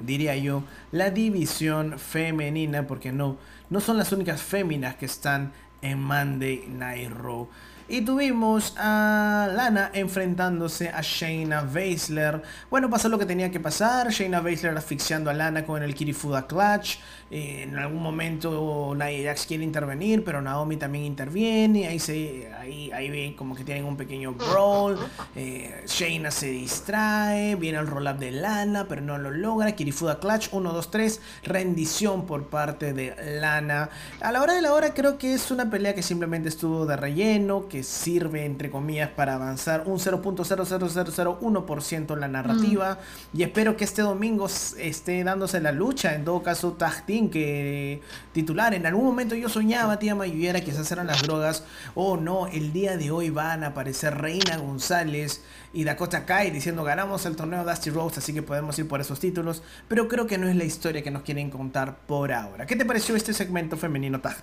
[0.00, 3.36] diría yo, la división femenina, porque no,
[3.68, 7.48] no son las únicas féminas que están en Monday Night Raw.
[7.92, 12.40] Y tuvimos a Lana enfrentándose a Shayna Baszler.
[12.70, 14.10] Bueno, pasó lo que tenía que pasar.
[14.10, 17.00] Shayna Baszler asfixiando a Lana con el Kirifuda Clutch.
[17.30, 21.86] Eh, en algún momento Nia Jax quiere intervenir, pero Naomi también interviene.
[21.86, 24.98] Ahí se ahí, ahí ven como que tienen un pequeño brawl.
[25.36, 27.54] Eh, Shayna se distrae.
[27.54, 29.70] Viene el roll-up de Lana, pero no lo logra.
[29.72, 31.20] Kirifuda Clutch 1, 2, 3.
[31.44, 33.90] Rendición por parte de Lana.
[34.20, 36.96] A la hora de la hora creo que es una pelea que simplemente estuvo de
[36.96, 37.68] relleno.
[37.68, 42.98] Que sirve, entre comillas, para avanzar un 0.00001% en la narrativa.
[43.32, 48.00] Y espero que este domingo esté dándose la lucha, en todo caso, Tag que
[48.32, 48.72] titular.
[48.74, 51.64] En algún momento yo soñaba, tía Mayuviera, quizás eran las drogas.
[51.94, 56.82] Oh no, el día de hoy van a aparecer Reina González y Dakota Kai diciendo
[56.84, 59.62] ganamos el torneo Dusty Rose, así que podemos ir por esos títulos.
[59.88, 62.66] Pero creo que no es la historia que nos quieren contar por ahora.
[62.66, 64.38] ¿Qué te pareció este segmento femenino Tag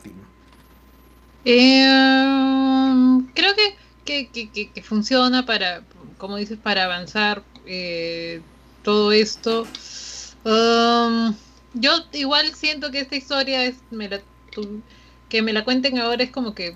[1.49, 1.85] eh,
[3.33, 3.53] creo
[4.03, 5.81] que, que, funciona para,
[6.17, 8.41] como dices, para avanzar eh,
[8.83, 9.65] todo esto.
[10.43, 11.33] Um,
[11.79, 13.75] yo igual siento que esta historia es
[15.29, 16.75] que me la cuenten ahora es como que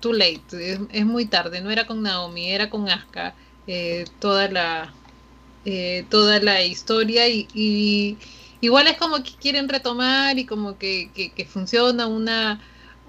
[0.00, 3.34] too late, es, muy tarde, no era con Naomi, era con Asuka,
[3.66, 4.94] eh, toda la
[6.08, 8.16] toda la historia y,
[8.62, 12.60] igual es como que quieren retomar y como que, que funciona una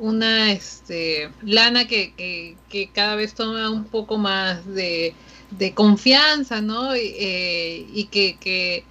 [0.01, 2.57] una este, lana que,
[2.93, 5.13] cada vez toma un poco más de,
[5.75, 6.93] confianza, ¿no?
[6.95, 8.83] Eh, y que,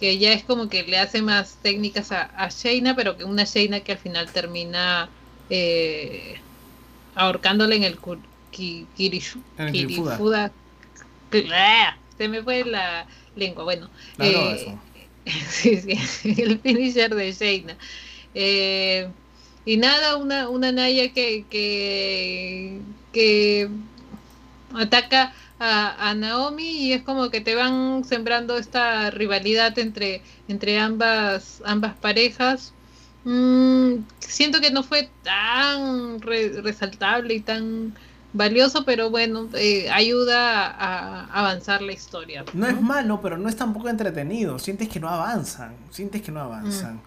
[0.00, 3.80] ya es como que le hace más técnicas a, a Shayna, pero que una Shayna
[3.80, 5.08] que al final termina
[5.50, 6.36] eh,
[7.14, 7.98] ahorcándole en el
[8.50, 9.40] Kirishu,
[9.72, 10.52] Kirifuda.
[12.18, 13.64] Se me fue la lengua.
[13.64, 14.76] Bueno, eh,
[15.48, 17.76] sí, sí, el finisher de Shayna.
[18.34, 19.08] Eh,
[19.64, 21.44] y nada, una, una Naya que,
[23.12, 23.68] que,
[24.74, 31.62] ataca a, Naomi y es como que te van sembrando esta rivalidad entre, entre ambas,
[31.64, 32.72] ambas parejas.
[33.24, 37.94] Mm, siento que no fue tan resaltable y tan
[38.32, 42.44] valioso, pero bueno, eh, ayuda a, avanzar la historia.
[42.52, 42.66] ¿no?
[42.66, 44.58] es malo, pero no es tampoco entretenido.
[44.58, 46.96] Sientes que no avanzan, sientes que no avanzan.
[46.96, 47.00] Mm.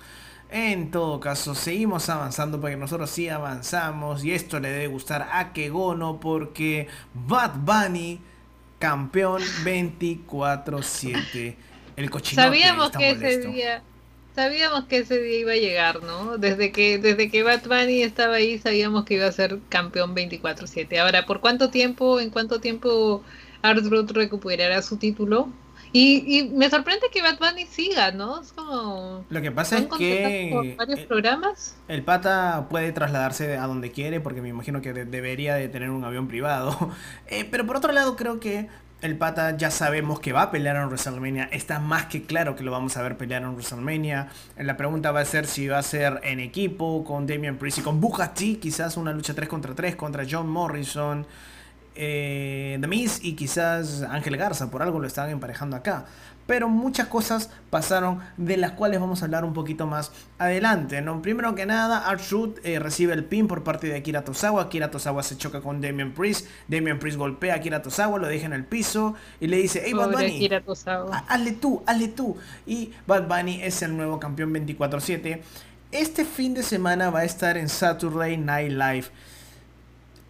[0.51, 5.53] En todo caso, seguimos avanzando porque nosotros sí avanzamos y esto le debe gustar a
[5.53, 8.19] Kegono porque Bad Bunny,
[8.79, 11.55] campeón 24-7.
[11.95, 13.83] El cochinote Sabíamos que ese día
[14.35, 16.37] sabíamos que ese día iba a llegar, ¿no?
[16.37, 20.97] Desde que desde que Bunny estaba ahí sabíamos que iba a ser campeón 24-7.
[20.99, 23.21] Ahora, ¿por cuánto tiempo, en cuánto tiempo
[23.61, 25.49] Art recuperará su título?
[25.91, 28.41] Y, me sorprende que Bad Bunny siga, ¿no?
[28.41, 29.25] Es como...
[29.30, 30.75] Lo que pasa es que...
[30.78, 31.75] varios programas.
[31.88, 36.04] El pata puede trasladarse a donde quiere porque me imagino que debería de tener un
[36.04, 36.78] avión privado.
[37.32, 38.67] Eh, pero por otro lado creo que
[39.02, 41.49] el pata ya sabemos que va a pelear en WrestleMania.
[41.52, 44.30] Está más que claro que lo vamos a ver pelear en WrestleMania.
[44.58, 47.82] La pregunta va a ser si va a ser en equipo con Damian Priest y
[47.82, 48.56] con Bugatti.
[48.56, 51.25] Quizás una lucha 3 contra 3 contra John Morrison
[52.01, 56.05] eh, The Miz y quizás Ángel Garza, por algo lo estaban emparejando acá.
[56.47, 61.01] Pero muchas cosas pasaron de las cuales vamos a hablar un poquito más adelante.
[61.01, 61.21] ¿no?
[61.21, 62.21] Primero que nada, Art
[62.63, 64.63] eh, recibe el pin por parte de Akira Tozawa.
[64.63, 66.47] Akira Tozawa se choca con Damian Priest.
[66.67, 69.93] Damian Priest golpea a Akira Tozawa, lo deja en el piso y le dice: Hey
[69.93, 70.49] Bad Bunny,
[71.27, 72.38] hazle tú, hazle tú.
[72.65, 75.41] Y Bad Bunny es el nuevo campeón 24-7.
[75.91, 79.05] Este fin de semana va a estar en Saturday Night Live.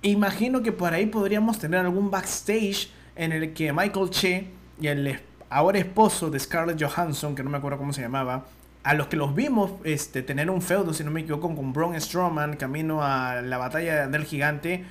[0.01, 4.47] Imagino que por ahí podríamos tener algún backstage en el que Michael Che
[4.79, 8.45] y el ahora esposo de Scarlett Johansson, que no me acuerdo cómo se llamaba,
[8.83, 11.99] a los que los vimos este, tener un feudo, si no me equivoco, con Braun
[11.99, 14.85] Strowman, camino a la batalla del gigante,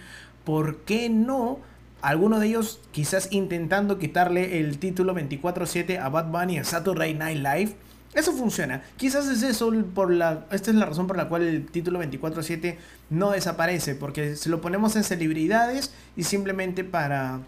[0.45, 1.61] ¿por qué no?
[2.03, 7.39] Alguno de ellos quizás intentando quitarle el título 24-7 a Bad Bunny en Saturday Night
[7.39, 7.77] Live
[8.15, 8.83] eso funciona.
[8.97, 10.47] Quizás es eso por la.
[10.51, 12.77] Esta es la razón por la cual el título 24-7
[13.11, 13.95] no desaparece.
[13.95, 17.41] Porque se lo ponemos en celebridades y simplemente para.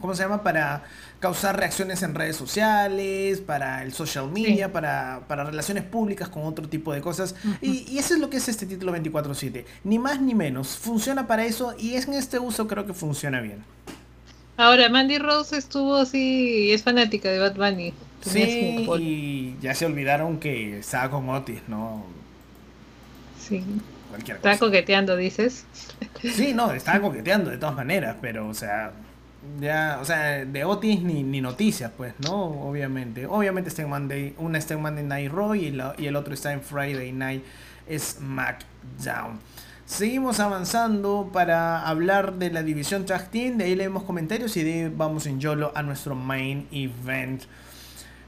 [0.00, 0.42] ¿Cómo se llama?
[0.42, 0.84] Para
[1.20, 6.68] causar reacciones en redes sociales, para el social media, para, para, relaciones públicas con otro
[6.68, 7.34] tipo de cosas.
[7.62, 9.64] y, y, eso es lo que es este título 24-7.
[9.84, 10.76] Ni más ni menos.
[10.76, 13.64] Funciona para eso y en este uso creo que funciona bien.
[14.58, 17.94] Ahora, Mandy Rose estuvo así, es fanática de Bad Bunny.
[18.22, 22.04] Sí, y ya se olvidaron que estaba con Otis, ¿no?
[23.38, 23.64] Sí.
[24.10, 24.52] Cualquier cosa.
[24.52, 25.64] Está coqueteando, dices.
[26.22, 28.92] Sí, no, estaba coqueteando de todas maneras, pero, o sea,
[29.60, 32.68] ya, o sea, de Otis ni, ni noticias, pues, ¿no?
[32.68, 33.26] Obviamente.
[33.26, 36.52] Obviamente está en Monday, una está en Monday Night Raw y, y el otro está
[36.52, 37.44] en Friday Night
[37.96, 39.38] SmackDown.
[39.86, 43.56] Seguimos avanzando para hablar de la división Tag Team.
[43.56, 47.44] De ahí leemos comentarios y de ahí vamos en YOLO a nuestro main event.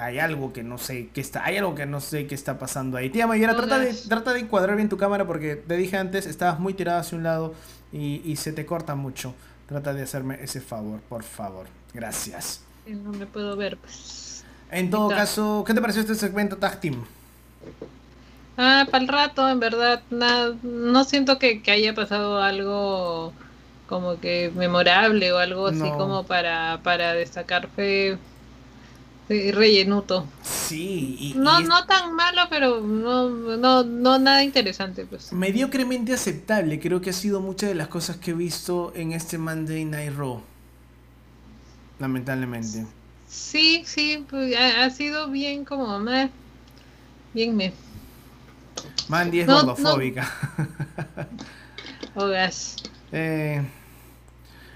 [0.00, 2.96] Hay algo que no sé qué está, hay algo que no sé qué está pasando
[2.96, 3.10] ahí.
[3.10, 6.58] Tía Mayera, trata de, trata de encuadrar bien tu cámara porque te dije antes, estabas
[6.58, 7.54] muy tirada hacia un lado
[7.92, 9.34] y, y se te corta mucho.
[9.68, 11.66] Trata de hacerme ese favor, por favor.
[11.94, 13.76] Gracias no me puedo ver.
[13.76, 14.44] Pues.
[14.70, 17.04] En todo caso, ¿qué te pareció este segmento Tag Team?
[18.56, 23.32] Ah, para el rato, en verdad, nada, no siento que, haya pasado algo
[23.86, 27.68] como que memorable o algo así como para, para destacar.
[27.74, 28.18] Fue,
[29.28, 30.26] rellenuto.
[30.42, 35.06] Sí, y, no, no tan malo, pero no, no, no nada interesante.
[35.06, 39.12] pues Mediocremente aceptable, creo que ha sido muchas de las cosas que he visto en
[39.12, 40.42] este Monday Night Raw
[41.98, 42.86] lamentablemente.
[43.28, 46.30] Sí, sí, pues, ha, sido bien como me,
[47.34, 47.72] bien me.
[49.08, 50.30] Mandy es gordofóbica.
[52.14, 52.30] Oh,
[53.12, 53.62] eh,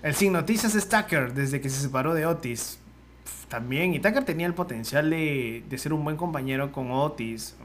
[0.03, 2.79] el sin noticias es Tucker desde que se separó de Otis.
[3.49, 7.57] También, y Tucker tenía el potencial de, ser un buen compañero con Otis.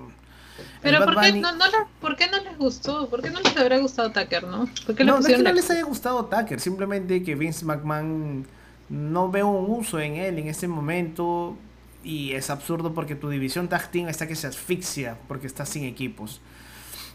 [0.82, 1.66] Pero ¿por qué, no, no
[2.02, 3.08] ¿por qué, no, les gustó?
[3.08, 4.58] ¿Por qué no les habría gustado Tucker, no?
[4.58, 8.48] no, no es que no les haya gustado Tucker, simplemente que Vince McMahon
[8.90, 11.58] no veo un uso en él en este momento
[12.04, 15.84] y es absurdo porque tu división tag team está que se asfixia porque está sin
[15.84, 16.42] equipos.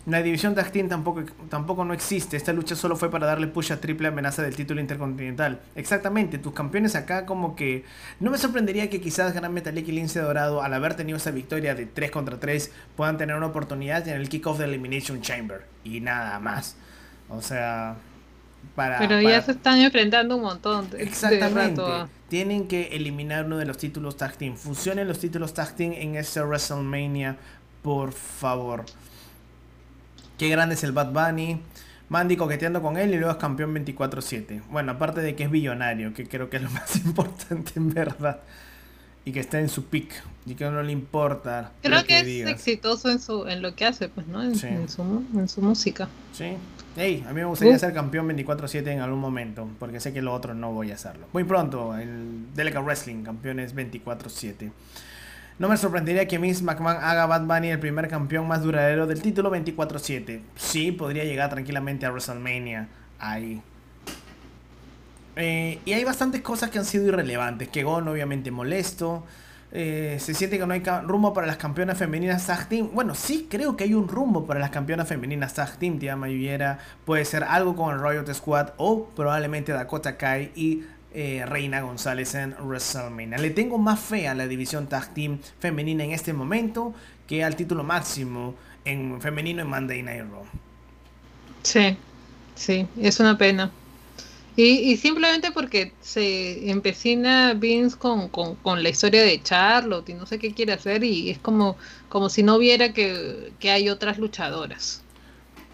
[0.05, 2.37] La división tag team tampoco, tampoco no existe.
[2.37, 5.61] Esta lucha solo fue para darle push a triple amenaza del título intercontinental.
[5.77, 7.85] Exactamente, tus campeones acá como que...
[8.19, 11.77] No me sorprendería que quizás Gran Metalik y Lince Dorado, al haber tenido esa victoria
[11.77, 15.67] de 3 contra 3, puedan tener una oportunidad en el kickoff de Elimination Chamber.
[15.85, 16.75] Y nada más.
[17.29, 17.95] O sea,
[18.75, 20.91] pero ya se están enfrentando un montón.
[20.91, 21.83] De, Exactamente.
[22.29, 24.57] Tienen que eliminar uno de los títulos tag team.
[24.57, 27.37] Funcionen los títulos tag team en ese WrestleMania,
[27.83, 28.85] por favor.
[30.39, 31.61] Qué grande es el Bad Bunny.
[32.09, 34.63] Mandy coqueteando con él y luego es campeón 24-7.
[34.71, 38.41] Bueno, aparte de que es billonario, que creo que es lo más importante en verdad.
[39.25, 41.73] Y que está en su pick y que no le importa.
[41.83, 44.43] Creo que, es exitoso en, su, en lo que hace, pues, ¿no?
[44.43, 46.09] En, su, en su música.
[46.33, 46.57] Sí,
[46.95, 50.35] Hey, a mí me gustaría ser campeón 24-7 en algún momento, porque sé que lo
[50.35, 51.27] otro no voy a hacerlo.
[51.33, 54.71] Muy pronto, el Delica Wrestling, campeones 24-7.
[55.59, 59.23] No me sorprendería que Miss McMahon haga Bad Bunny el primer campeón más duradero del
[59.23, 60.41] título 24-7.
[60.57, 62.89] Sí, podría llegar tranquilamente a WrestleMania.
[63.19, 63.63] Ahí.
[65.37, 67.69] Eh, y hay bastantes cosas que han sido irrelevantes.
[67.69, 69.25] Que Gon obviamente molesto.
[69.75, 72.91] Eh, se siente que no hay rumbo para las campeonas femeninas tag team.
[72.93, 76.79] Bueno, sí creo que hay un rumbo para las campeonas femeninas tag team, tía Mayuviera.
[77.07, 80.83] Puede ser algo con el Riot Squad o probablemente Dakota Kai y
[81.15, 83.39] eh, Reina González en WrestleMania.
[83.39, 86.95] Le tengo más fe a la división tag team femenina en este momento
[87.27, 90.45] que al título máximo en femenino en Monday Night Raw.
[91.63, 91.97] Sí,
[92.55, 93.71] sí, es una pena.
[94.55, 100.39] Y, simplemente porque se empecina Vince con, con, la historia de Charlotte y no sé
[100.39, 101.77] qué quiere hacer y es como,
[102.11, 105.03] como si no viera que, hay otras luchadoras.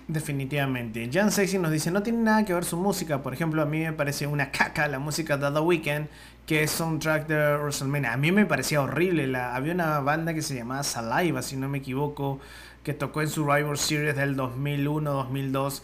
[0.06, 1.10] Definitivamente.
[1.12, 3.20] Jan Sexy nos dice, no tiene nada que ver su música.
[3.20, 6.06] Por ejemplo, a mí me parece una caca la música de The Weeknd,
[6.46, 8.12] que es soundtrack de WrestleMania.
[8.12, 9.26] A mí me parecía horrible.
[9.26, 12.40] La, había una banda que se llamaba Saliva, si no me equivoco,
[12.84, 15.82] que tocó en Survivor Series del 2001-2002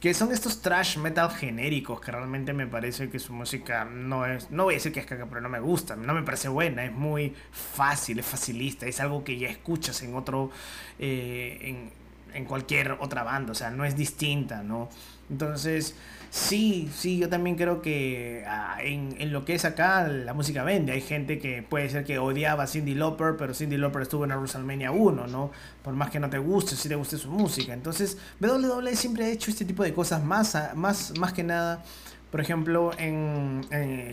[0.00, 4.50] que son estos trash metal genéricos que realmente me parece que su música no es,
[4.50, 6.84] no voy a decir que es caca, pero no me gusta, no me parece buena,
[6.84, 10.50] es muy fácil, es facilista, es algo que ya escuchas en otro,
[10.98, 11.90] eh, en,
[12.34, 14.90] en cualquier otra banda, o sea, no es distinta, ¿no?
[15.30, 15.94] Entonces,
[16.36, 20.92] Sí, sí, yo también creo que ah, en, lo que es acá la música vende.
[20.92, 24.30] Hay gente que puede ser que odiaba a Cindy Lauper, pero Cindy Lauper estuvo en
[24.30, 25.50] la WrestleMania 1, ¿no?
[25.82, 27.72] Por más que no te guste, si te guste su música.
[27.72, 31.82] Entonces, WWE siempre ha hecho este tipo de cosas más, más, más que nada,
[32.30, 33.66] por ejemplo, en,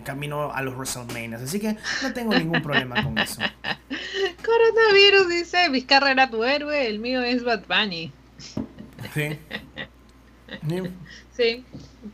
[0.06, 1.40] camino a los WrestleMania.
[1.40, 3.42] Así que no tengo ningún problema con eso.
[4.46, 8.14] Coronavirus dice, Vizcarra era tu héroe, el mío es Bad Bunny.
[9.14, 9.38] Sí.
[11.36, 11.66] Sí,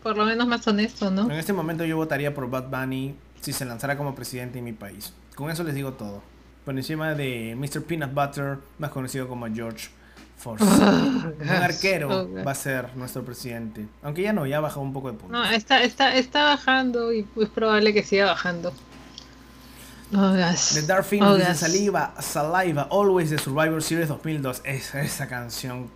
[0.02, 1.26] por lo menos más honesto, ¿no?
[1.30, 4.72] En este momento yo votaría por Bad Bunny si se lanzara como presidente en mi
[4.72, 5.14] país.
[5.36, 6.22] Con eso les digo todo.
[6.64, 7.84] Por encima de Mr.
[7.84, 9.90] Peanut Butter, más conocido como George
[10.38, 11.34] Forzado.
[11.42, 13.88] un arquero va a ser nuestro presidente.
[14.04, 15.32] Aunque ya no, ya ha bajado un poco de puntos.
[15.32, 18.74] No, está, está, está bajando y es probable que siga bajando.
[20.16, 24.62] Oh, The Dark dice Saliva, Saliva, Always the Survivor Series 2002.
[24.64, 25.90] Esa, esa canción,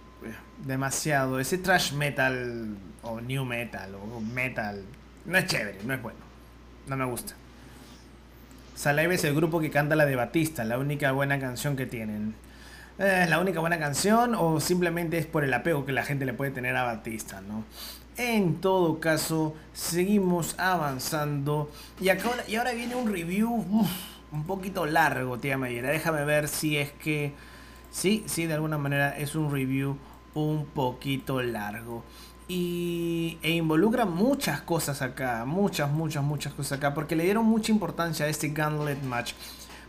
[0.66, 1.40] demasiado.
[1.40, 4.84] Ese trash metal, o new metal, o metal,
[5.26, 6.20] no es chévere, no es bueno.
[6.88, 7.34] No me gusta.
[8.76, 12.36] Saliva es el grupo que canta la de Batista, la única buena canción que tienen.
[12.98, 16.34] ¿Es la única buena canción o simplemente es por el apego que la gente le
[16.34, 17.64] puede tener a Batista, no?
[18.18, 21.72] En todo caso, seguimos avanzando.
[22.00, 23.66] Y, ahora, y ahora viene un review
[24.32, 25.90] un poquito largo, tía Mayera.
[25.90, 27.34] Déjame ver si es que...
[27.92, 29.98] Sí, sí, de alguna manera es un review
[30.34, 32.04] un poquito largo.
[32.48, 35.46] Y, e involucra muchas cosas acá.
[35.46, 36.94] Muchas, muchas, muchas cosas acá.
[36.94, 39.34] Porque le dieron mucha importancia a este Gauntlet Match.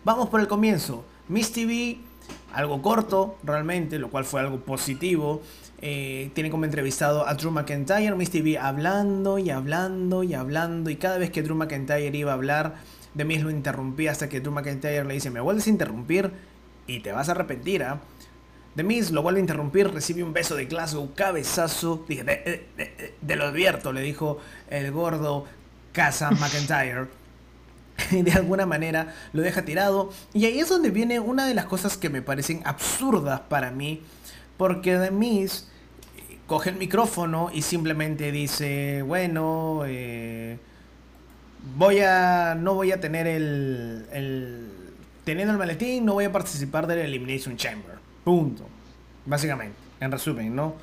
[0.05, 1.05] Vamos por el comienzo.
[1.29, 1.99] Miss TV,
[2.53, 5.43] algo corto realmente, lo cual fue algo positivo.
[5.81, 10.91] Eh, tiene como entrevistado a Drew McIntyre, Miss TV hablando y hablando y hablando.
[10.91, 12.77] Y cada vez que Drew McIntyre iba a hablar,
[13.17, 16.33] The Miz lo interrumpía hasta que Drew McIntyre le dice: Me vuelves a interrumpir
[16.87, 17.83] y te vas a arrepentir.
[17.83, 18.01] ¿ah?
[18.83, 20.67] Miz lo vuelve a interrumpir, recibe un beso de
[20.99, 22.05] un cabezazo.
[22.09, 25.47] Dije, de, lo advierto, le dijo el gordo
[25.93, 27.07] Casa McIntyre.
[28.11, 30.11] de alguna manera lo deja tirado.
[30.33, 34.03] Y ahí es donde viene una de las cosas que me parecen absurdas para mí.
[34.57, 35.49] Porque eh,
[36.47, 40.59] coge el micrófono y simplemente dice, bueno, eh,
[41.77, 44.69] voy a, no voy a tener el, el,
[45.25, 48.04] teniendo el maletín, no voy a participar del Elimination Chamber.
[48.25, 48.67] Punto.
[49.27, 50.75] Básicamente, en resumen, ¿no?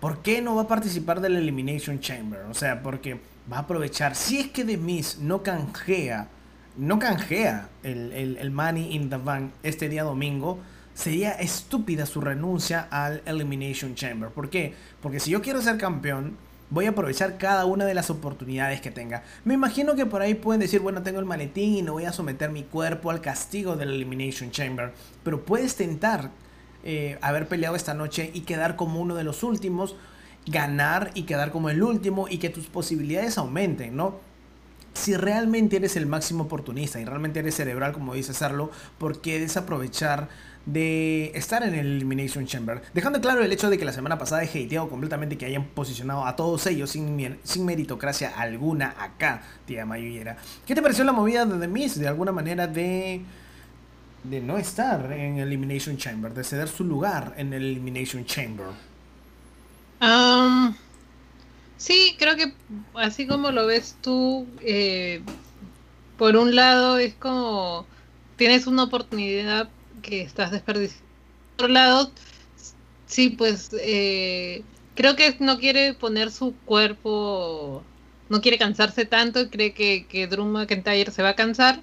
[0.00, 2.40] ¿Por qué no va a participar del Elimination Chamber?
[2.50, 3.20] O sea, porque
[3.50, 6.28] va a aprovechar, si es que The Miz no canjea
[6.76, 10.58] no canjea el, el, Money in the Bank este día domingo,
[10.94, 14.30] sería estúpida su renuncia al Elimination Chamber.
[14.30, 14.74] ¿Por qué?
[15.00, 16.36] Porque si yo quiero ser campeón,
[16.70, 19.22] voy a aprovechar cada una de las oportunidades que tenga.
[19.44, 22.12] Me imagino que por ahí pueden decir, bueno, tengo el maletín y no voy a
[22.12, 24.92] someter mi cuerpo al castigo del Elimination Chamber.
[25.22, 26.30] Pero puedes tentar
[26.84, 29.96] eh, haber peleado esta noche y quedar como uno de los últimos,
[30.46, 34.32] ganar y quedar como el último y que tus posibilidades aumenten, ¿no?
[34.94, 39.40] si realmente eres el máximo oportunista y realmente eres cerebral, como dice Sarlo, ¿por qué
[39.40, 40.28] desaprovechar
[40.66, 42.82] de estar en el Elimination Chamber?
[42.94, 46.26] Dejando claro el hecho de que la semana pasada he hateado completamente que hayan posicionado
[46.26, 50.36] a todos ellos sin, sin meritocracia alguna acá, tía Mayullera.
[50.66, 51.98] ¿Qué te pareció la movida de The Miz?
[51.98, 53.22] De alguna manera de
[54.22, 58.68] de no estar en el Elimination Chamber, de ceder su lugar en el Elimination Chamber.
[60.00, 60.74] Um,
[61.76, 62.54] Sí, creo que
[62.94, 65.20] así como lo ves tú, eh,
[66.16, 67.86] por un lado es como
[68.36, 69.68] tienes una oportunidad
[70.02, 71.06] que estás desperdiciando.
[71.56, 72.12] Por otro lado,
[73.06, 74.64] sí, pues eh,
[74.94, 77.82] creo que no quiere poner su cuerpo,
[78.28, 80.46] no quiere cansarse tanto y cree que, que Drew
[81.10, 81.82] se va a cansar.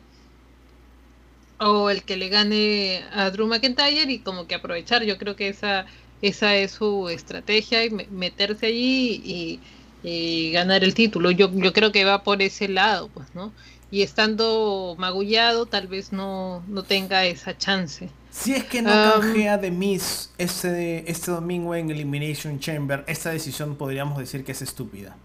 [1.60, 5.04] O el que le gane a Drew McIntyre y como que aprovechar.
[5.04, 5.86] Yo creo que esa,
[6.22, 9.60] esa es su estrategia y meterse allí y
[10.04, 11.32] y ganar el título.
[11.32, 13.52] Yo, yo creo que va por ese lado, pues, ¿no?
[13.92, 18.10] Y estando magullado, tal vez no, no tenga esa chance.
[18.32, 23.76] Si es que no canjea de Miss este, este domingo en Elimination Chamber, esta decisión
[23.76, 25.18] podríamos decir que es estúpida.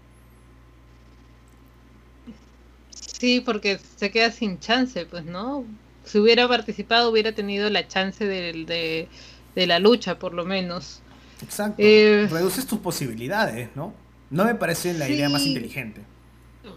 [3.19, 5.63] Sí, porque se queda sin chance, pues, ¿no?
[6.05, 9.07] Si hubiera participado, hubiera tenido la chance de,
[9.55, 11.01] de, la lucha, por lo menos.
[11.41, 11.75] Exacto.
[11.79, 13.93] Eh, Reduces tus posibilidades, ¿no?
[14.29, 16.01] No me parece la idea más inteligente.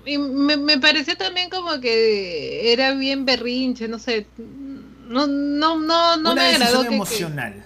[0.04, 4.26] Y me, me pareció también como que era bien berrinche, no sé.
[4.36, 6.82] No, no, no, no me agradó.
[6.82, 7.64] Que, emocional.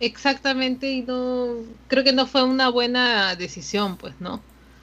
[0.00, 1.54] exactamente, y no.
[1.88, 4.42] Creo que no fue una buena decisión, pues, ¿no?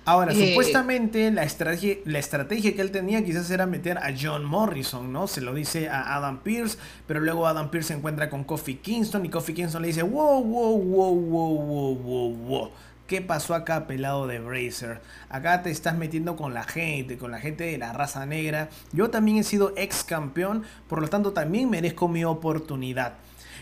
[0.09, 4.43] Ahora, eh, supuestamente la estrategia, la estrategia que él tenía quizás era meter a John
[4.43, 5.27] Morrison, ¿no?
[5.27, 9.23] Se lo dice a Adam Pierce, pero luego Adam Pierce se encuentra con Kofi Kingston
[9.27, 12.71] y Kofi Kingston le dice, wow, wow, wow, wow, wow, wow, wow.
[13.05, 14.99] ¿Qué pasó acá, pelado de Bracer?
[15.29, 18.69] Acá te estás metiendo con la gente, con la gente de la raza negra.
[18.91, 23.13] Yo también he sido ex campeón, por lo tanto también merezco mi oportunidad.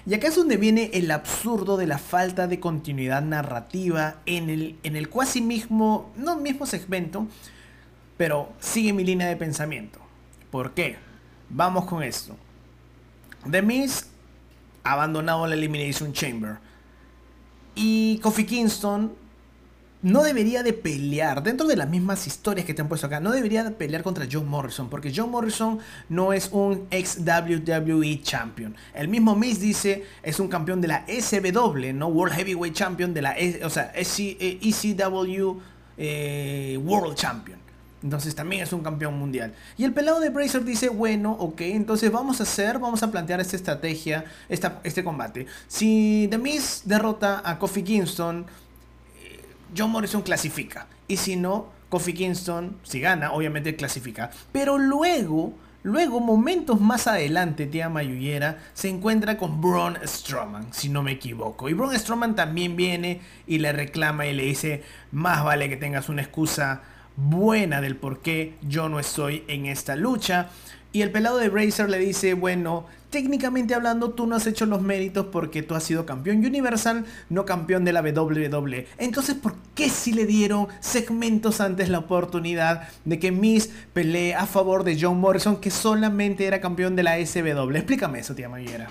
[0.07, 4.77] Y acá es donde viene el absurdo de la falta de continuidad narrativa en el,
[4.83, 7.27] en el cuasi mismo, no mismo segmento,
[8.15, 9.99] pero sigue mi línea de pensamiento.
[10.49, 10.95] ¿Por qué?
[11.49, 12.37] Vamos con esto.
[13.51, 14.07] The Miz
[14.83, 16.57] abandonado la Elimination Chamber.
[17.75, 19.13] Y Kofi Kingston
[20.01, 23.31] no debería de pelear, dentro de las mismas historias que te han puesto acá, no
[23.31, 25.79] debería de pelear contra John Morrison, porque John Morrison
[26.09, 28.75] no es un ex WWE champion.
[28.93, 33.21] El mismo Miz dice, es un campeón de la SW, no World Heavyweight Champion, de
[33.21, 35.59] la o sea, ECW
[35.97, 37.67] eh, e World Champion.
[38.03, 39.53] Entonces también es un campeón mundial.
[39.75, 43.41] Y el pelado de Bracer dice, bueno, ok, entonces vamos a hacer, vamos a plantear
[43.41, 45.47] esta estrategia, esta, este combate.
[45.67, 48.45] Si The Miz derrota a Kofi Kingston,
[49.75, 50.87] John Morrison clasifica.
[51.07, 54.29] Y si no, Kofi Kingston, si gana, obviamente clasifica.
[54.51, 55.53] Pero luego,
[55.83, 61.69] luego, momentos más adelante, tía Mayuyera se encuentra con Braun Strowman, si no me equivoco.
[61.69, 66.09] Y Braun Strowman también viene y le reclama y le dice, más vale que tengas
[66.09, 66.81] una excusa
[67.15, 70.49] buena del por qué yo no estoy en esta lucha.
[70.91, 74.81] Y el pelado de Bracer le dice, bueno, técnicamente hablando tú no has hecho los
[74.81, 78.87] méritos porque tú has sido campeón universal, no campeón de la WWE.
[78.97, 84.45] Entonces, ¿por qué si le dieron segmentos antes la oportunidad de que Miss pelee a
[84.45, 87.75] favor de John Morrison que solamente era campeón de la SW?
[87.75, 88.87] Explícame eso, tía Mayera.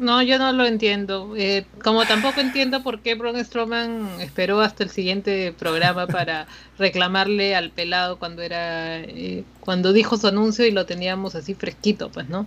[0.00, 1.34] No, yo no lo entiendo.
[1.36, 6.46] Eh, como tampoco entiendo por qué Braun Strowman esperó hasta el siguiente programa para
[6.78, 12.10] reclamarle al pelado cuando era eh, cuando dijo su anuncio y lo teníamos así fresquito,
[12.10, 12.46] pues, ¿no?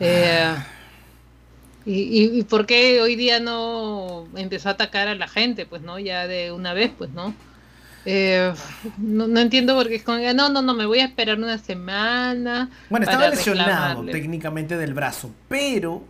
[0.00, 0.54] Eh,
[1.86, 5.98] y, y, por qué hoy día no empezó a atacar a la gente, pues, ¿no?
[5.98, 7.34] Ya de una vez, pues, ¿no?
[8.98, 11.58] no, no, entiendo por qué es como, no, no, no, me voy a esperar una
[11.58, 12.70] semana.
[12.88, 16.02] Bueno, estaba lesionado técnicamente del brazo, pero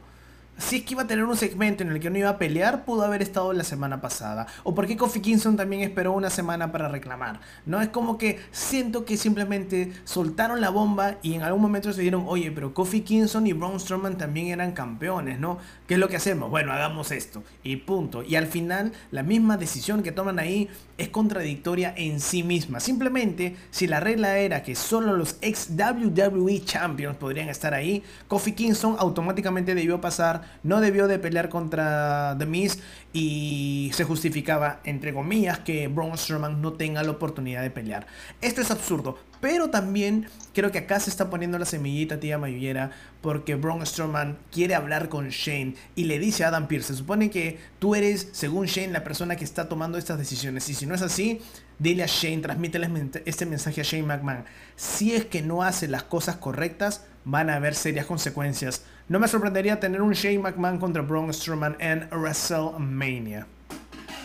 [0.60, 2.84] si es que iba a tener un segmento en el que no iba a pelear,
[2.84, 4.46] pudo haber estado la semana pasada.
[4.62, 7.40] O porque Kofi Kingston también esperó una semana para reclamar.
[7.66, 12.02] No es como que siento que simplemente soltaron la bomba y en algún momento se
[12.02, 15.58] dieron, oye, pero Kofi Kingston y Braun Strowman también eran campeones, ¿no?
[15.86, 16.50] ¿Qué es lo que hacemos?
[16.50, 17.42] Bueno, hagamos esto.
[17.62, 18.22] Y punto.
[18.22, 22.80] Y al final, la misma decisión que toman ahí es contradictoria en sí misma.
[22.80, 28.52] Simplemente, si la regla era que solo los ex WWE Champions podrían estar ahí, Kofi
[28.52, 32.78] Kingston automáticamente debió pasar no debió de pelear contra The Miz
[33.12, 38.06] y se justificaba, entre comillas, que Braun Strowman no tenga la oportunidad de pelear.
[38.40, 42.90] Esto es absurdo, pero también creo que acá se está poniendo la semillita tía Mayullera
[43.20, 47.30] porque Braun Strowman quiere hablar con Shane y le dice a Adam Pearce, se supone
[47.30, 50.94] que tú eres, según Shane, la persona que está tomando estas decisiones y si no
[50.94, 51.40] es así,
[51.78, 52.88] dile a Shane, transmítele
[53.24, 54.44] este mensaje a Shane McMahon.
[54.76, 58.84] Si es que no hace las cosas correctas, van a haber serias consecuencias.
[59.10, 63.44] No me sorprendería tener un Shane McMahon contra Braun Strowman en WrestleMania.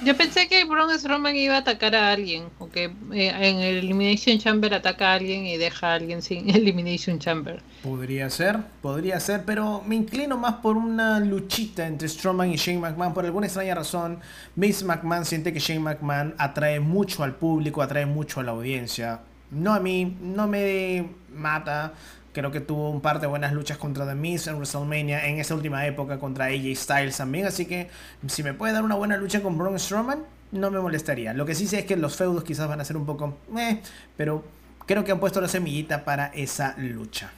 [0.04, 3.78] Yo pensé que Braun Strowman iba a atacar a alguien, o que eh, en el
[3.78, 7.64] Elimination Chamber ataca a alguien y deja a alguien sin Elimination Chamber.
[7.82, 12.78] Podría ser, podría ser, pero me inclino más por una luchita entre Strowman y Shane
[12.78, 13.16] McMahon.
[13.16, 14.20] Por alguna extraña razón,
[14.56, 19.22] Miss McMahon siente que Shane McMahon atrae mucho al público, atrae mucho a la audiencia.
[19.50, 21.94] No a mí, no me mata.
[22.36, 25.56] Creo que tuvo un par de buenas luchas contra The Miz en WrestleMania en esa
[25.56, 27.46] última época contra AJ Styles también.
[27.46, 27.90] Así que
[28.28, 30.22] si me puede dar una buena lucha con Braun Strowman,
[30.52, 31.34] no me molestaría.
[31.34, 33.38] Lo que sí sé es que los feudos quizás van a ser un poco...
[33.58, 33.80] Eh,
[34.18, 34.44] pero
[34.86, 37.32] creo que han puesto la semillita para esa lucha.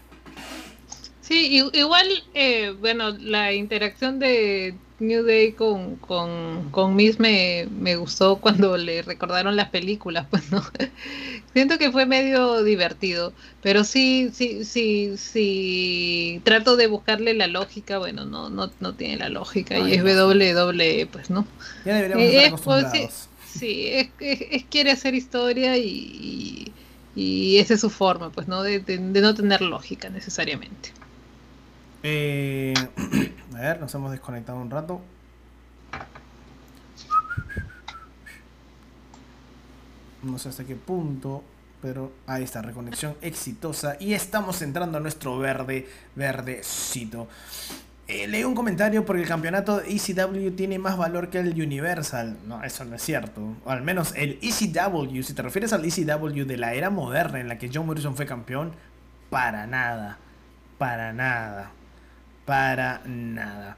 [1.22, 7.96] Sí, igual, eh, bueno, la interacción de New Day con, con, con Miss me, me,
[7.96, 10.64] gustó cuando le recordaron las películas, pues no.
[11.54, 17.98] Siento que fue medio divertido, pero sí, sí, sí, sí, trato de buscarle la lógica,
[18.00, 21.48] bueno, no, no, no tiene la lógica y es WWE, pues no.
[21.86, 23.30] Ya deberíamos estar eh, pues, acostumbrados.
[23.48, 26.72] sí, es, es, quiere hacer historia y,
[27.16, 30.92] y, esa es su forma, pues no, de, de no tener lógica necesariamente.
[32.04, 32.74] Eh,
[33.56, 35.02] a ver, nos hemos desconectado un rato.
[40.24, 41.44] No sé hasta qué punto,
[41.82, 43.98] pero ahí está, reconexión exitosa.
[44.00, 47.28] Y estamos entrando a nuestro verde, verdecito.
[48.08, 52.38] Eh, leí un comentario porque el campeonato ECW tiene más valor que el Universal.
[52.46, 53.42] No, eso no es cierto.
[53.66, 57.48] O al menos el ECW, si te refieres al ECW de la era moderna en
[57.48, 58.72] la que John Morrison fue campeón,
[59.30, 60.18] para nada.
[60.78, 61.72] Para nada
[62.48, 63.78] para nada.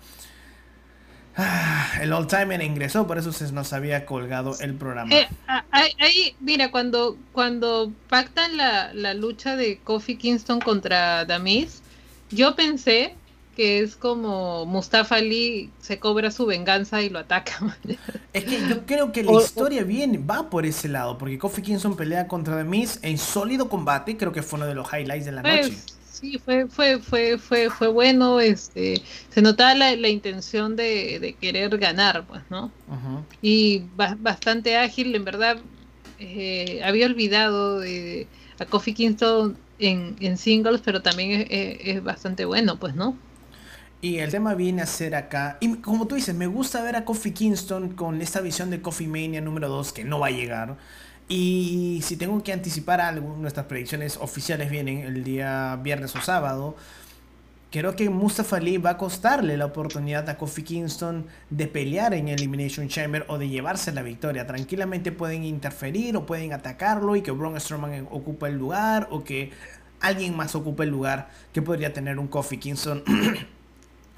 [1.35, 5.13] Ah, el old timer ingresó, por eso se nos había colgado el programa.
[5.13, 5.27] Eh,
[5.71, 11.81] ahí, mira, cuando, cuando pactan la, la, lucha de Kofi Kingston contra Damis,
[12.29, 13.15] yo pensé
[13.55, 17.75] que es como Mustafa Ali se cobra su venganza y lo ataca.
[18.33, 21.95] Es que yo creo que la historia viene, va por ese lado, porque Kofi Kingston
[21.95, 25.41] pelea contra Damis en sólido combate, creo que fue uno de los highlights de la
[25.41, 30.75] pues, noche sí, fue, fue, fue, fue, fue bueno, este, se notaba la, la intención
[30.75, 32.71] de, de, querer ganar, pues, ¿no?
[33.41, 35.57] Y bastante ágil, en verdad,
[36.19, 38.27] eh, había olvidado de,
[38.59, 43.15] a Kofi Kingston en, en singles, pero también es, bastante bueno, pues, ¿no?
[44.01, 45.57] Y el tema viene a ser acá.
[45.59, 49.07] Y como tú dices, me gusta ver a Kofi Kingston con esta visión de Coffee
[49.07, 50.77] Mania número 2 que no va a llegar.
[51.31, 56.75] Y si tengo que anticipar algo, nuestras predicciones oficiales vienen el día viernes o sábado.
[57.71, 62.29] Creo que Mustafa Ali va a costarle la oportunidad a Kofi Kingston de pelear en
[62.29, 64.47] Elimination Chamber o de llevarse la victoria.
[64.47, 69.51] Tranquilamente pueden interferir o pueden atacarlo y que Braun Strowman ocupe el lugar o que
[69.99, 73.03] alguien más ocupe el lugar que podría tener un Kofi Kingston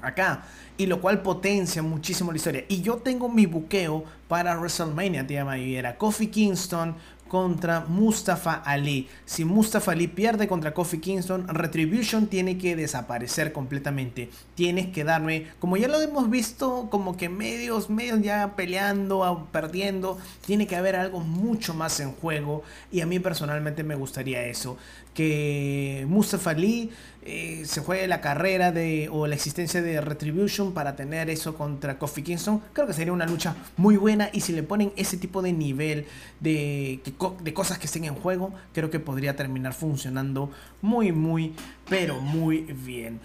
[0.02, 0.44] acá.
[0.76, 2.64] Y lo cual potencia muchísimo la historia.
[2.68, 5.96] Y yo tengo mi buqueo para WrestleMania, tía Mayera.
[5.96, 6.96] Kofi Kingston
[7.32, 9.08] contra Mustafa Ali.
[9.24, 14.28] Si Mustafa Ali pierde contra Kofi Kingston, Retribution tiene que desaparecer completamente.
[14.54, 20.18] Tienes que darme, como ya lo hemos visto, como que medios, medios ya peleando, perdiendo.
[20.44, 22.64] Tiene que haber algo mucho más en juego.
[22.90, 24.76] Y a mí personalmente me gustaría eso.
[25.14, 26.90] Que Mustafa Ali
[27.24, 31.98] eh, se juegue la carrera de, o la existencia de Retribution para tener eso contra
[31.98, 32.60] Kofi Kingston.
[32.72, 36.06] Creo que sería una lucha muy buena y si le ponen ese tipo de nivel
[36.40, 37.00] de,
[37.40, 40.50] de cosas que estén en juego, creo que podría terminar funcionando
[40.80, 41.54] muy, muy,
[41.88, 43.20] pero muy bien.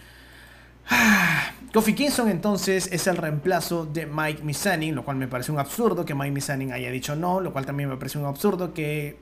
[1.73, 6.05] Kofi Kingston entonces es el reemplazo de Mike Misanin, lo cual me parece un absurdo
[6.05, 9.17] que Mike Misanin haya dicho no, lo cual también me parece un absurdo que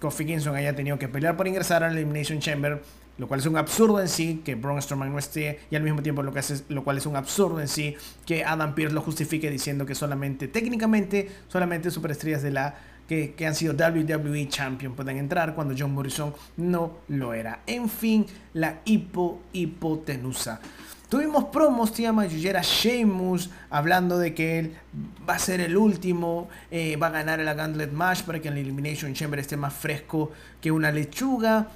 [0.00, 2.82] Kofi Kingston haya tenido que pelear por ingresar al Elimination Chamber
[3.20, 6.02] lo cual es un absurdo en sí que Braun Strowman no esté y al mismo
[6.02, 7.94] tiempo lo, que hace, lo cual es un absurdo en sí
[8.24, 12.74] que Adam Pearce lo justifique diciendo que solamente, técnicamente, solamente superestrellas de la
[13.06, 17.60] que, han sido WWE Champion pueden entrar cuando John Morrison no lo era.
[17.66, 18.24] En fin,
[18.54, 20.60] la hipo hipotenusa.
[21.10, 24.76] Tuvimos promos, tía Mayuyera Sheamus hablando de que él
[25.28, 28.56] va a ser el último, eh, va a ganar el Gauntlet Match para que el
[28.56, 30.30] Elimination Chamber esté más fresco
[30.60, 31.66] que una lechuga.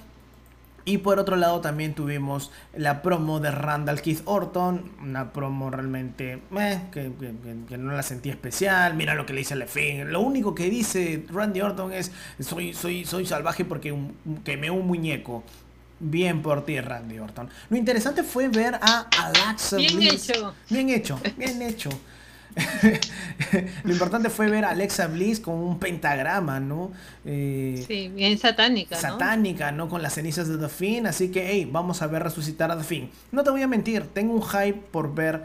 [0.85, 6.39] Y por otro lado también tuvimos la promo de Randall Keith Orton, una promo realmente
[6.57, 10.69] eh, que, no la sentí especial, mira lo que le dice Lefin, lo único que
[10.69, 13.93] dice Randy Orton es soy, soy, soy salvaje porque
[14.45, 15.43] quemé un muñeco.
[15.99, 17.49] Bien por ti, Randy Orton.
[17.69, 20.53] Lo interesante fue ver a Alexa Bien hecho.
[20.69, 21.89] Bien hecho, bien hecho.
[23.83, 26.91] lo importante fue ver a Alexa Bliss con un pentagrama, ¿no?
[27.25, 28.95] Eh, sí, bien satánica.
[28.95, 29.89] Satánica, ¿no?
[29.89, 31.07] Con las cenizas de The Finn.
[31.07, 33.09] Así que, hey, vamos a ver resucitar a The Finn.
[33.31, 35.43] No te voy a mentir, tengo un hype por ver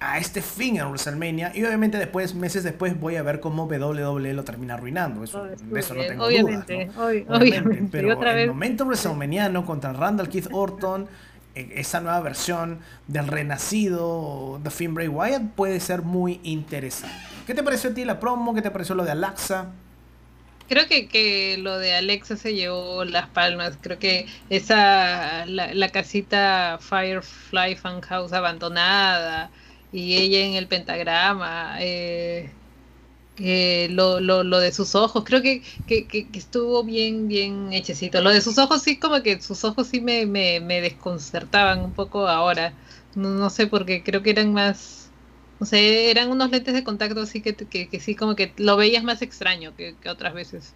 [0.00, 4.32] a este fin en WrestleMania y obviamente después meses después voy a ver cómo WWE
[4.32, 9.66] lo termina arruinando eso, de eso no tengo obviamente, dudas obviamente, pero el momento WrestleManiano
[9.66, 11.08] contra Randall Keith Orton
[11.54, 17.16] esa nueva versión del renacido de Finn Bray Wyatt puede ser muy interesante.
[17.46, 18.54] ¿Qué te pareció a ti la promo?
[18.54, 19.66] ¿Qué te pareció lo de Alexa?
[20.68, 23.78] Creo que, que lo de Alexa se llevó las palmas.
[23.80, 29.50] Creo que esa la, la casita Firefly Fan House abandonada
[29.92, 31.76] y ella en el pentagrama.
[33.40, 38.20] Eh, lo, lo, lo, de sus ojos, creo que, que, que, estuvo bien, bien hechecito.
[38.20, 41.92] Lo de sus ojos sí, como que sus ojos sí me, me, me desconcertaban un
[41.92, 42.72] poco ahora.
[43.14, 45.10] No, no, sé, porque creo que eran más,
[45.60, 49.04] no sé, eran unos lentes de contacto así que, que, sí, como que lo veías
[49.04, 50.74] más extraño que, otras veces.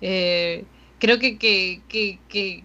[0.00, 0.64] Eh,
[0.98, 2.64] creo que, que, que, que,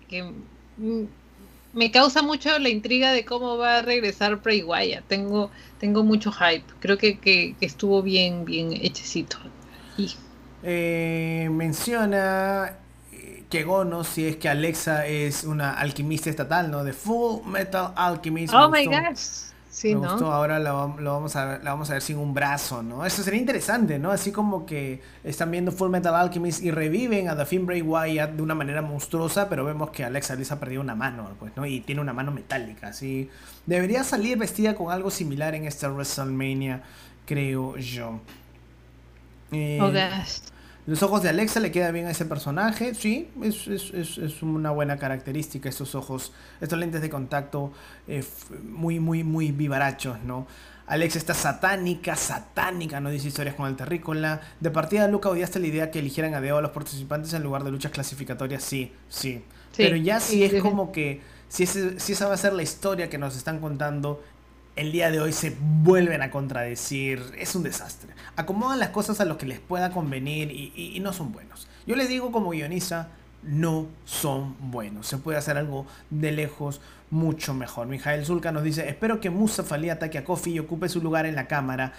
[1.74, 5.06] me causa mucho la intriga de cómo va a regresar Bray Wyatt.
[5.08, 6.66] Tengo, tengo mucho hype.
[6.80, 9.38] Creo que, que, estuvo bien, bien hechecito.
[9.98, 10.16] Y...
[10.64, 12.78] Eh, menciona
[13.12, 16.84] eh, que Gono, si es que Alexa es una alquimista estatal, ¿no?
[16.84, 18.54] De Full Metal Alchemist.
[18.54, 19.49] Oh my gosh
[19.84, 23.06] me gustó, ahora lo, vamos a ver, vamos a ver sin un brazo, ¿no?
[23.06, 24.12] Eso sería interesante, ¿no?
[24.12, 28.32] Así como que están viendo Full Metal Alchemist y reviven a The Finn Bray Wyatt
[28.32, 31.66] de una manera monstruosa, pero vemos que Alexa Bliss ha perdido una mano, pues, ¿no?
[31.66, 33.30] Y tiene una mano metálica, así.
[33.66, 36.84] Debería salir vestida con algo similar en esta WrestleMania,
[37.26, 38.20] creo yo.
[39.52, 39.80] Eh,
[40.88, 44.42] los ojos de Alexa le queda bien a ese personaje, sí, es, es, es, es
[44.42, 47.72] una buena característica, estos ojos, estos lentes de contacto
[48.08, 48.24] eh,
[48.64, 50.48] muy, muy, muy vivarachos, ¿no?
[50.88, 54.42] Alexa está satánica, satánica, no dice historias con el terrícola.
[54.60, 57.64] De partida, Luca odiaste la idea que eligieran a Deo a los participantes en lugar
[57.64, 59.44] de luchas clasificatorias, sí, sí.
[59.78, 63.20] Pero ya sí, es como que, si, si esa va a ser la historia que
[63.20, 64.24] nos están contando,
[64.76, 67.22] el día de hoy se vuelven a contradecir.
[67.38, 68.14] Es un desastre.
[68.40, 71.68] Acomodan las cosas a lo que les pueda convenir y, no son buenos.
[71.86, 73.10] Yo les digo como guionista,
[73.44, 75.08] no son buenos.
[75.08, 76.80] Se puede hacer algo de lejos
[77.10, 77.88] mucho mejor.
[77.88, 81.26] Mijael Zulka nos dice, espero que Musa Ali ataque a Kofi y ocupe su lugar
[81.26, 81.92] en la cámara.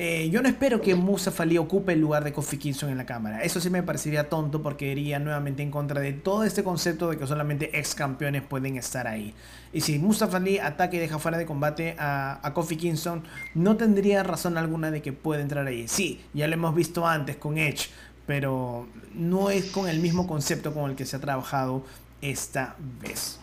[0.00, 3.04] Eh, yo no espero que Musa Fali ocupe el lugar de Kofi Kingston en la
[3.04, 3.42] cámara.
[3.42, 7.18] Eso sí me parecería tonto porque iría nuevamente en contra de todo este concepto de
[7.18, 9.34] que solamente ex campeones pueden estar ahí.
[9.72, 13.24] Y si Musa Fali ataca y deja fuera de combate a, a Kofi Kingston,
[13.56, 15.88] no tendría razón alguna de que pueda entrar ahí.
[15.88, 17.90] Sí, ya lo hemos visto antes con Edge,
[18.24, 21.84] pero no es con el mismo concepto con el que se ha trabajado
[22.22, 23.40] esta vez.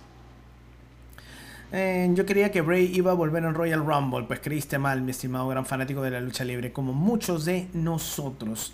[1.72, 5.12] Eh, yo quería que Bray iba a volver en Royal Rumble, pues creíste mal, mi
[5.12, 8.74] estimado gran fanático de la lucha libre, como muchos de nosotros.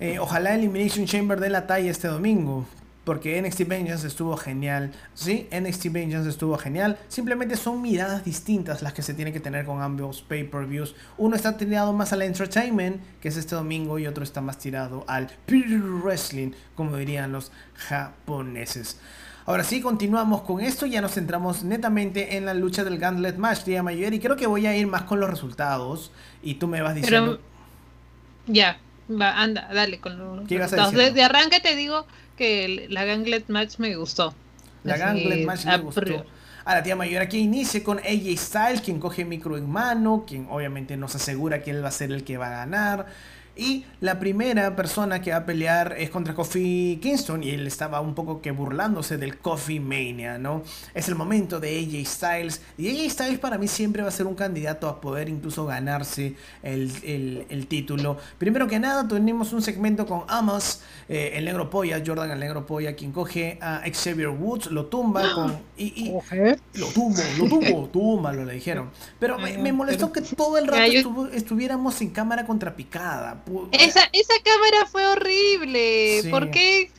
[0.00, 2.66] Eh, ojalá Elimination Chamber de la talla este domingo,
[3.04, 4.92] porque NXT Vengeance estuvo genial.
[5.14, 6.98] Sí, NXT Vengeance estuvo genial.
[7.08, 10.94] Simplemente son miradas distintas las que se tienen que tener con ambos pay-per-views.
[11.18, 15.04] Uno está tirado más al entertainment, que es este domingo, y otro está más tirado
[15.08, 18.98] al wrestling, como dirían los japoneses.
[19.44, 20.86] Ahora sí, continuamos con esto.
[20.86, 24.14] Ya nos centramos netamente en la lucha del Gauntlet Match, tía Mayor.
[24.14, 26.12] Y creo que voy a ir más con los resultados.
[26.42, 27.40] Y tú me vas diciendo.
[28.46, 28.78] ya,
[29.10, 30.92] va, anda, dale con los resultados.
[30.92, 34.34] Desde arranque te digo que la Gauntlet Match me gustó.
[34.84, 36.24] La Gauntlet Match me gustó.
[36.64, 40.46] A la tía mayor aquí inicia con AJ Styles, quien coge micro en mano, quien
[40.48, 43.06] obviamente nos asegura que él va a ser el que va a ganar.
[43.54, 48.00] Y la primera persona que va a pelear es contra Kofi Kingston y él estaba
[48.00, 50.62] un poco que burlándose del Coffee Mania, ¿no?
[50.94, 54.26] Es el momento de AJ Styles y AJ Styles para mí siempre va a ser
[54.26, 58.16] un candidato a poder incluso ganarse el, título.
[58.38, 62.66] Primero que nada tenemos un segmento con Amos, eh, el negro polla, Jordan el negro
[62.66, 65.58] polla, quien coge a Xavier Woods, lo tumba con...
[65.76, 66.10] Y,
[66.74, 68.90] lo tumbo, lo tumbo, tumba, lo le dijeron.
[69.18, 73.41] Pero me, molestó que todo el rato estuviéramos en cámara contrapicada.
[73.72, 76.22] Esa, esa cámara fue horrible.
[76.30, 76.90] ¿Por qué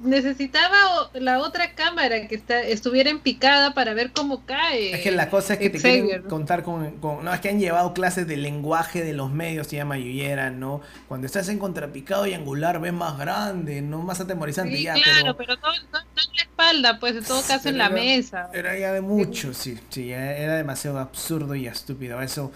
[0.00, 4.92] necesitaba la otra cámara que está, estuviera en picada para ver cómo cae?
[4.94, 7.94] Es que la cosa es que te quieren contar con, No, es que han llevado
[7.94, 10.80] clases de lenguaje de los medios, se llama Yuyera, ¿no?
[11.08, 14.94] Cuando estás en contrapicado y angular ves más grande, no más atemorizante ya.
[14.94, 18.50] Claro, pero, no, en la espalda, pues en todo caso en la mesa.
[18.52, 22.52] Era ya de mucho, sí, sí, era demasiado absurdo y estúpido eso.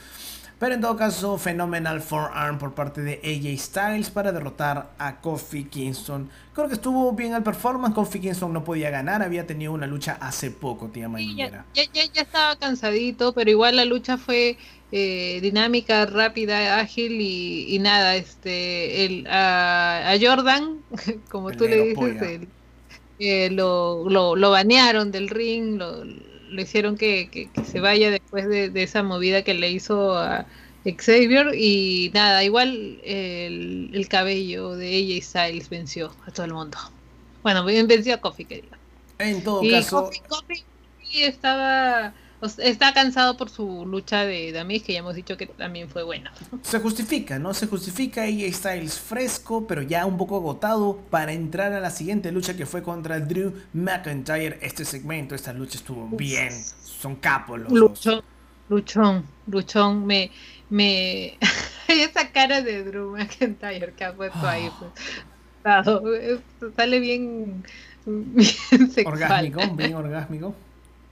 [0.59, 5.65] Pero en todo caso, fenomenal forearm por parte de AJ Styles para derrotar a Kofi
[5.65, 6.31] Kingston.
[6.55, 7.95] Creo que estuvo bien el performance.
[7.95, 12.23] Kofi Kingston no podía ganar, había tenido una lucha hace poco, tía Ya, ya, ya,
[12.23, 14.57] estaba cansadito, pero igual la lucha fue
[14.93, 18.17] eh, dinámica, rápida, ágil y, nada.
[18.17, 20.79] Este, el, a, Jordan,
[21.31, 22.49] como tú le dices,
[23.19, 26.03] eh, lo, lo, lo banearon del ring, lo
[26.49, 30.47] le hicieron que, se vaya después de, esa movida que le hizo a
[30.85, 36.79] Xavier y nada, igual el, cabello de AJ Styles venció a todo el mundo.
[37.43, 38.65] Bueno, venció a Kofi, que
[39.19, 40.11] En todo caso...
[40.29, 40.65] Kofi
[41.23, 42.13] estaba
[42.59, 46.33] está cansado por su lucha de Damis, que ya hemos dicho que también fue buena.
[46.63, 47.55] Se justifica, ¿no?
[47.55, 52.31] Se justifica AJ Styles fresco, pero ya un poco agotado para entrar a la siguiente
[52.33, 54.59] lucha que fue contra Drew McIntyre.
[54.61, 56.53] Este segmento, esta lucha estuvo bien.
[56.83, 58.23] Son capos los luchón,
[58.69, 60.31] Luchón, luchón, me...
[60.69, 61.39] me...
[61.89, 66.41] Esa cara de Drew McIntyre que ha puesto ahí, pues,
[66.77, 67.65] sale bien,
[68.05, 69.07] bien sexual.
[69.07, 70.55] Orgásmico, bien orgásmico.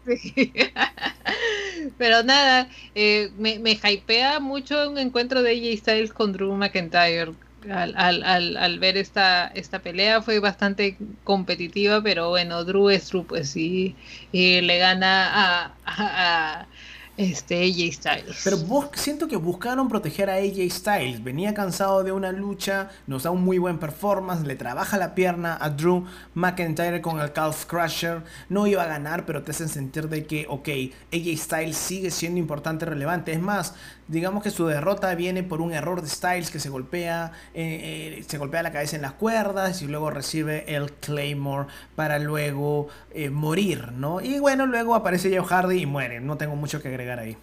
[1.99, 7.33] Pero nada, eh, me, me hypea mucho un encuentro de AJ Styles con Drew McIntyre.
[7.71, 13.27] Al, al, al, ver esta, esta pelea fue bastante competitiva, pero bueno, Drew es Drew,
[13.27, 13.97] pues sí,
[14.33, 16.69] y le gana a
[17.17, 18.41] este AJ Styles.
[18.43, 21.23] Pero siento que buscaron proteger a AJ Styles.
[21.23, 25.57] Venía cansado de una lucha, nos da un muy buen performance, le trabaja la pierna
[25.61, 26.05] a Drew
[26.35, 28.23] McIntyre con el Calf Crusher.
[28.49, 30.69] No iba a ganar, pero te hacen sentir de que, ok,
[31.12, 33.33] AJ Styles sigue siendo importante, relevante.
[33.33, 33.75] Es más,
[34.09, 38.25] digamos que su derrota viene por un error de Styles que se golpea, eh, eh,
[38.27, 43.31] se golpea la cabeza en las cuerdas y luego recibe el Claymore para luego eh,
[43.31, 44.21] morir, ¿no?
[44.21, 46.21] Y bueno, luego aparece Jeff Hardy y muere.
[46.21, 47.37] No tengo mucho que agregar ahí.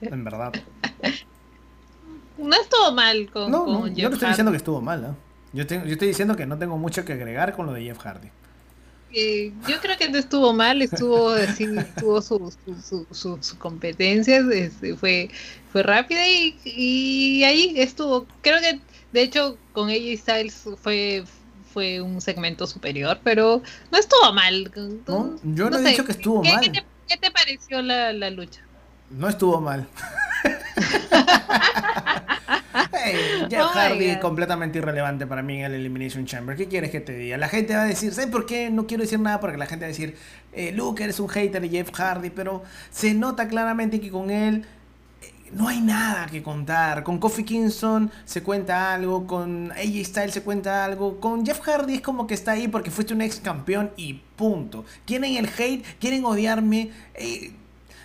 [0.00, 0.52] en verdad.
[2.38, 5.16] No estuvo mal con, no, no, Yo no estoy diciendo que estuvo mal, ¿no?
[5.52, 8.30] Yo, yo estoy diciendo que no tengo mucho que agregar con lo de Jeff Hardy
[9.12, 11.66] yo creo que no estuvo mal, estuvo sí,
[11.98, 15.28] tuvo sus su, su, competencias, este, fue,
[15.70, 18.26] fue rápida y, ahí estuvo.
[18.40, 18.80] Creo que
[19.12, 21.24] de hecho con AJ Styles fue
[21.72, 24.70] fue un segmento superior, pero no estuvo mal.
[25.42, 26.60] yo no, he dicho que estuvo mal.
[26.60, 26.84] ¿qué te,
[27.32, 28.60] pareció la, la lucha?
[29.10, 29.86] No estuvo mal.
[33.50, 36.56] Jeff Hardy completamente irrelevante para mí en el Elimination Chamber.
[36.56, 37.36] ¿Qué quieres que te diga?
[37.36, 38.70] La gente va a decir, ¿sabes por qué?
[38.70, 40.16] No quiero decir nada porque la gente va a decir,
[40.52, 44.64] eh, Luke, eres un hater de Jeff Hardy, pero se nota claramente que con él
[45.52, 47.02] no hay nada que contar.
[47.04, 51.94] Con Kofi Kingston se cuenta algo, con AJ Styles se cuenta algo, con Jeff Hardy
[51.94, 54.84] es como que está ahí porque fuiste un ex campeón y punto.
[55.04, 56.90] Quieren el hate, quieren odiarme.
[57.14, 57.52] Eh,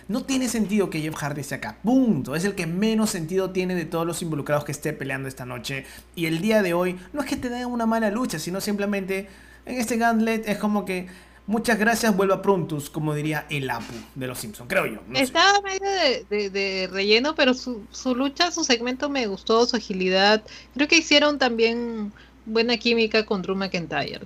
[0.08, 1.78] no tiene sentido que Jeff Hardy esté acá.
[1.82, 2.34] Punto.
[2.34, 5.84] Es el que menos sentido tiene de todos los involucrados que esté peleando esta noche.
[6.14, 9.28] Y el día de hoy no es que te den una mala lucha, sino simplemente
[9.66, 11.08] en este gauntlet es como que
[11.48, 15.00] Muchas gracias, vuelva prontus, como diría el Apu de los Simpsons, creo yo.
[15.14, 15.80] Estaba medio
[16.28, 20.42] de, relleno, pero su, su, lucha, su segmento me gustó, su agilidad.
[20.74, 22.12] Creo que hicieron también
[22.44, 24.20] buena química con Drew McIntyre.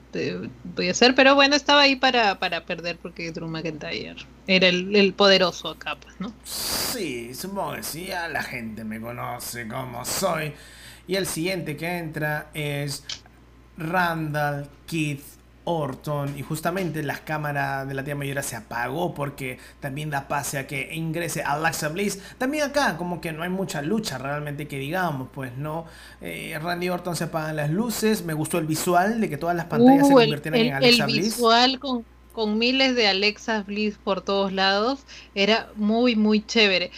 [0.74, 4.16] Voy a ser, pero bueno, estaba ahí para, para perder porque Drew McIntyre
[4.48, 6.32] era el, poderoso acá, ¿no?
[6.42, 10.54] Sí, supongo que sí, la gente me conoce como soy.
[11.06, 13.04] Y el siguiente que entra es
[13.76, 15.22] Randall Keith
[15.64, 20.58] Orton y justamente la cámara de la tía mayora se apagó porque también da pase
[20.58, 22.18] a que ingrese Alexa Bliss.
[22.38, 25.86] También acá como que no hay mucha lucha realmente que digamos, pues no.
[26.20, 29.66] Eh, Randy Orton se apagan las luces, me gustó el visual de que todas las
[29.66, 31.16] pantallas se uh, convirtieran en Alexa Bliss.
[31.16, 35.04] El visual con, con miles de Alexa Bliss por todos lados
[35.34, 36.90] era muy muy chévere.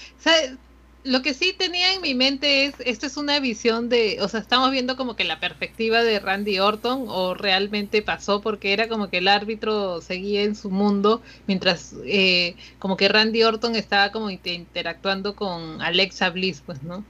[1.05, 4.41] Lo que sí tenía en mi mente es, esto es una visión de, o sea,
[4.41, 9.11] estamos viendo como que la perspectiva de Randy Orton o realmente pasó porque era como
[9.11, 14.31] que el árbitro seguía en su mundo mientras eh, como que Randy Orton estaba como
[14.31, 17.05] interactuando con Alexa Bliss, pues, ¿no?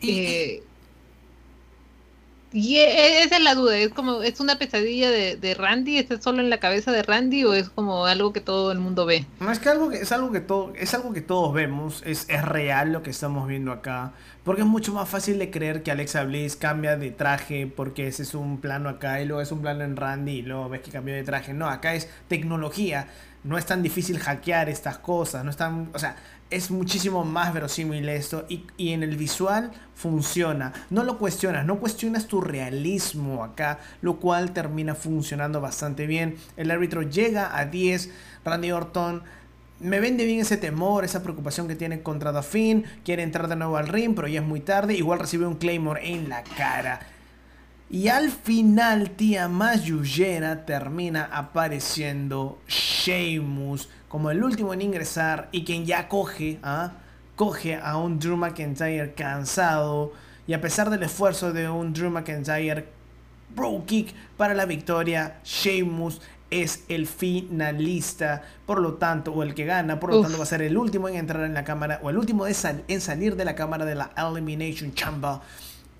[0.00, 0.62] Y, eh,
[2.52, 5.98] y e, esa es la duda, es como, ¿es una pesadilla de, Randy?
[5.98, 9.06] ¿Está solo en la cabeza de Randy o es como algo que todo el mundo
[9.06, 9.26] ve?
[9.40, 12.26] No, es que algo que, es algo que todo, es algo que todos vemos, es,
[12.28, 14.12] es real lo que estamos viendo acá.
[14.44, 18.24] Porque es mucho más fácil de creer que Alexa Bliss cambia de traje porque ese
[18.24, 20.90] es un plano acá y luego es un plano en Randy y luego ves que
[20.90, 21.54] cambió de traje.
[21.54, 23.06] No, acá es tecnología.
[23.44, 25.44] No es tan difícil hackear estas cosas.
[25.44, 26.16] No es tan, o sea,
[26.52, 30.72] es muchísimo más verosímil esto y, en el visual funciona.
[30.90, 36.36] No lo cuestionas, no cuestionas tu realismo acá, lo cual termina funcionando bastante bien.
[36.56, 38.10] El árbitro llega a 10,
[38.44, 39.22] Randy Orton
[39.80, 43.76] me vende bien ese temor, esa preocupación que tiene contra Dauphin, quiere entrar de nuevo
[43.76, 47.00] al ring, pero ya es muy tarde, igual recibe un Claymore en la cara.
[47.90, 55.86] Y al final, tía Mayullera termina apareciendo Sheamus como el último en ingresar y quien
[55.86, 56.92] ya coge, ¿ah?
[57.34, 60.12] coge a un Drew McIntyre cansado
[60.46, 62.88] y a pesar del esfuerzo de un Drew McIntyre
[63.56, 69.64] Bro Kick para la victoria, Sheamus es el finalista, por lo tanto, o el que
[69.64, 72.10] gana, por lo tanto va a ser el último en entrar en la cámara, o
[72.10, 75.36] el último en salir de la cámara de la Elimination Chamber.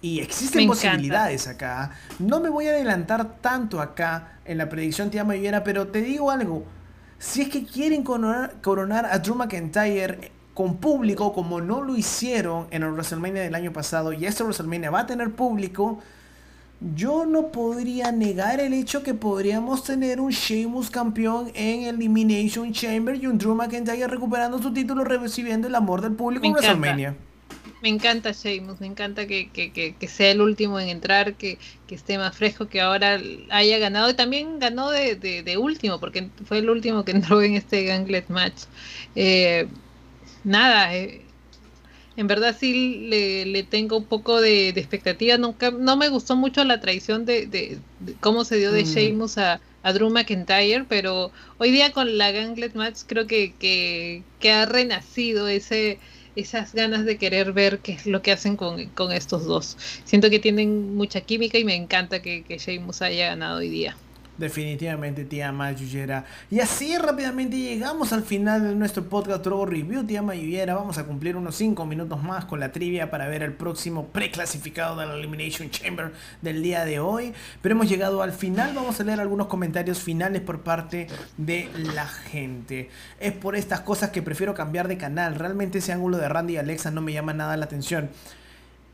[0.02, 1.92] Y existen posibilidades acá.
[2.18, 6.30] No me voy a adelantar tanto acá en la predicción tía Mayera, pero te digo
[6.30, 6.66] algo.
[7.22, 12.82] Si es que quieren coronar, a Drew McIntyre con público, como no lo hicieron en
[12.82, 16.00] el WrestleMania del año pasado, y este WrestleMania va a tener público,
[16.96, 23.14] yo no podría negar el hecho que podríamos tener un Sheamus campeón en Elimination Chamber
[23.14, 27.14] y un Drew McIntyre recuperando su título, recibiendo el amor del público en WrestleMania.
[27.82, 31.58] Me encanta Sheamus, me encanta que, que, que, sea el último en entrar, que,
[31.90, 33.20] esté más fresco, que ahora
[33.50, 34.08] haya ganado.
[34.08, 38.28] Y también ganó de, de, último, porque fue el último que entró en este Ganglet
[38.28, 38.62] Match.
[39.16, 39.66] Eh,
[40.44, 41.22] nada, eh,
[42.16, 45.36] en verdad sí le, le, tengo un poco de, expectativa.
[45.36, 47.78] Nunca, no me gustó mucho la traición de, de,
[48.20, 48.86] cómo se dio de mm.
[48.86, 54.22] Sheamus a, a, Drew McIntyre, pero hoy día con la Ganglet Match creo que, que,
[54.38, 55.98] que ha renacido ese
[56.34, 58.80] esas ganas de querer ver qué es lo que hacen con,
[59.12, 59.76] estos dos.
[60.04, 63.96] Siento que tienen mucha química y me encanta que, que Sheamus haya ganado hoy día.
[64.38, 66.24] Definitivamente, tía Mayullera.
[66.50, 70.74] Y así rápidamente llegamos al final de nuestro podcast Trovo Review, tía Mayullera.
[70.74, 74.96] Vamos a cumplir unos 5 minutos más con la trivia para ver el próximo preclasificado
[74.96, 77.34] de la Elimination Chamber del día de hoy.
[77.60, 78.72] Pero hemos llegado al final.
[78.74, 82.88] Vamos a leer algunos comentarios finales por parte de la gente.
[83.20, 85.34] Es por estas cosas que prefiero cambiar de canal.
[85.34, 88.10] Realmente ese ángulo de Randy y Alexa no me llama nada la atención.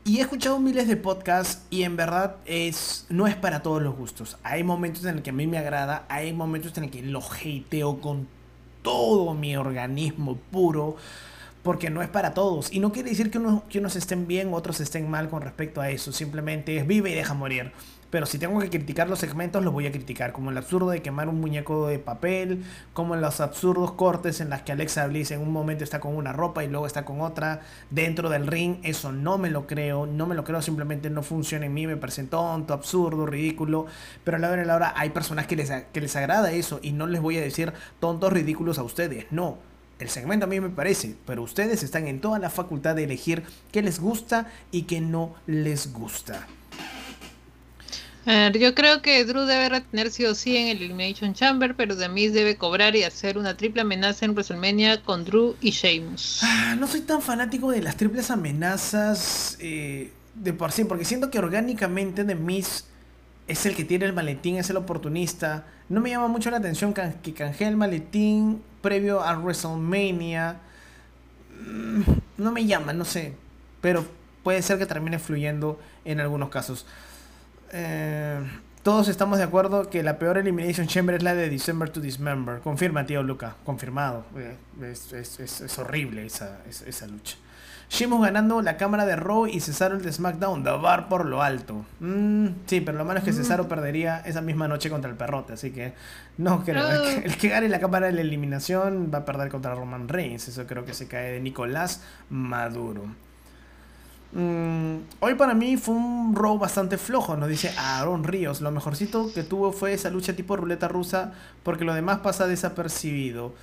[0.05, 3.95] Y he escuchado miles de podcasts y en verdad es, no es para todos los
[3.95, 4.37] gustos.
[4.43, 7.21] Hay momentos en el que a mí me agrada, hay momentos en el que lo
[7.21, 8.27] hateo con
[8.81, 10.95] todo mi organismo puro,
[11.63, 12.71] porque no es para todos.
[12.71, 13.39] Y no quiere decir que,
[13.69, 16.11] que unos estén bien, otros estén mal con respecto a eso.
[16.11, 17.71] Simplemente es vive y deja morir.
[18.09, 20.31] Pero si tengo que criticar los segmentos, los voy a criticar.
[20.31, 24.63] Como el absurdo de quemar un muñeco de papel, como los absurdos cortes en las
[24.63, 27.61] que Alexa Bliss en un momento está con una ropa y luego está con otra
[27.91, 28.77] dentro del ring.
[28.83, 31.97] Eso no me lo creo, no me lo creo, simplemente no funciona en mí, me
[31.97, 33.85] parece tonto, absurdo, ridículo.
[34.23, 36.79] Pero a la hora de la hora hay personas que les, que les agrada eso
[36.81, 39.57] y no les voy a decir tontos ridículos a ustedes, no
[39.99, 43.43] El segmento a mí me parece, pero ustedes están en toda la facultad de elegir
[43.71, 46.47] qué les gusta y qué no les gusta.
[48.25, 52.33] Yo creo que Drew debe retener sí o sí en el Elimination Chamber, pero Demis
[52.33, 56.41] debe cobrar y hacer una triple amenaza en WrestleMania con Drew y Sheamus.
[56.43, 61.31] Ah, no soy tan fanático de las triples amenazas eh, de por sí, porque siento
[61.31, 62.85] que orgánicamente Demis
[63.47, 65.65] es el que tiene el maletín, es el oportunista.
[65.89, 70.57] No me llama mucho la atención que canjee el maletín previo a WrestleMania.
[71.65, 72.01] Mm,
[72.37, 73.33] no me llama, no sé.
[73.81, 74.05] Pero
[74.43, 76.85] puede ser que termine fluyendo en algunos casos.
[77.71, 78.39] Eh,
[78.83, 82.59] todos estamos de acuerdo que la peor Elimination Chamber es la de December to Dismember.
[82.59, 83.55] Confirma, tío Luca.
[83.65, 84.25] Confirmado.
[84.37, 87.37] Eh, es, horrible esa, esa lucha.
[87.89, 91.85] Sheamus ganando la cámara de Raw y Cesaro el de SmackDown, bar por lo alto.
[91.99, 93.35] Mm, sí, pero lo malo es que mm.
[93.35, 95.93] Cesaro perdería esa misma noche contra el perrote, así que
[96.37, 96.87] no creo.
[97.03, 100.47] El, que, gane la cámara de la eliminación va a perder contra Roman Reigns.
[100.47, 103.05] Eso creo que se cae de Nicolás Maduro.
[104.31, 108.61] Mm, hoy para mí fue un Raw bastante flojo, nos dice Aaron Ríos.
[108.61, 113.53] Lo mejorcito que tuvo fue esa lucha tipo ruleta rusa, porque lo demás pasa desapercibido.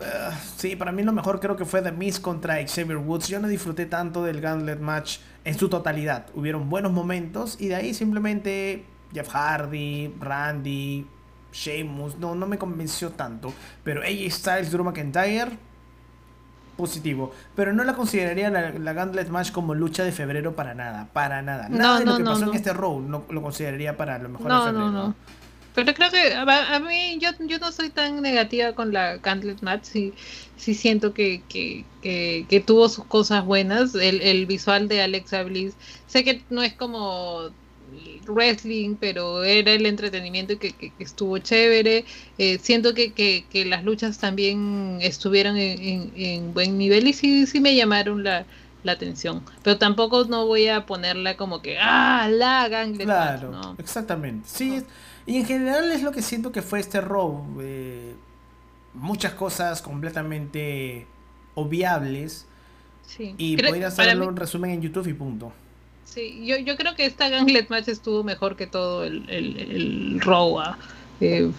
[0.00, 3.28] Eh, sí, para mí lo mejor creo que fue The Miz contra Xavier Woods.
[3.28, 6.26] Yo no disfruté tanto del Gauntlet Match en su totalidad.
[6.34, 11.06] Hubieron buenos momentos y de ahí simplemente Jeff Hardy, Randy,
[11.52, 13.52] Sheamus, no, no me convenció tanto.
[13.82, 15.56] Pero AJ Styles, Drew McIntyre,
[16.76, 17.32] positivo.
[17.54, 21.42] Pero no la consideraría la, la Gauntlet Match como lucha de febrero para nada, para
[21.42, 21.68] nada.
[21.68, 24.58] Nada de lo que pasó en este Raw no lo consideraría para lo mejor de
[24.58, 24.90] febrero.
[24.90, 25.14] No, no.
[25.74, 29.82] Pero creo que a, mí yo, yo no soy tan negativa con la Gauntlet Match,
[29.82, 30.14] sí,
[30.56, 35.74] sí siento que, que, que, tuvo sus cosas buenas, el, el visual de Alexa Bliss,
[36.06, 37.50] sé que no es como
[38.26, 42.04] wrestling, pero era el entretenimiento y que, que, estuvo chévere.
[42.38, 47.60] Eh, siento que, que, las luchas también estuvieron en, en, buen nivel y sí, sí
[47.60, 48.46] me llamaron la,
[48.82, 49.42] la atención.
[49.62, 54.48] Pero tampoco no voy a ponerla como que, ah, la Gauntlet claro, exactamente.
[54.48, 54.82] Sí,
[55.26, 57.44] y en general es lo que siento que fue este Raw.
[57.60, 58.14] Eh,
[58.94, 61.06] muchas cosas completamente
[61.54, 62.46] obviables.
[63.06, 63.34] Sí.
[63.36, 65.52] Y podrías hacerlo un resumen en YouTube y punto.
[66.04, 70.20] Sí, yo, yo creo que esta Ganglet Match estuvo mejor que todo el, el, el
[70.20, 70.60] Raw.
[70.60, 70.78] Ah.
[71.20, 71.50] Eh,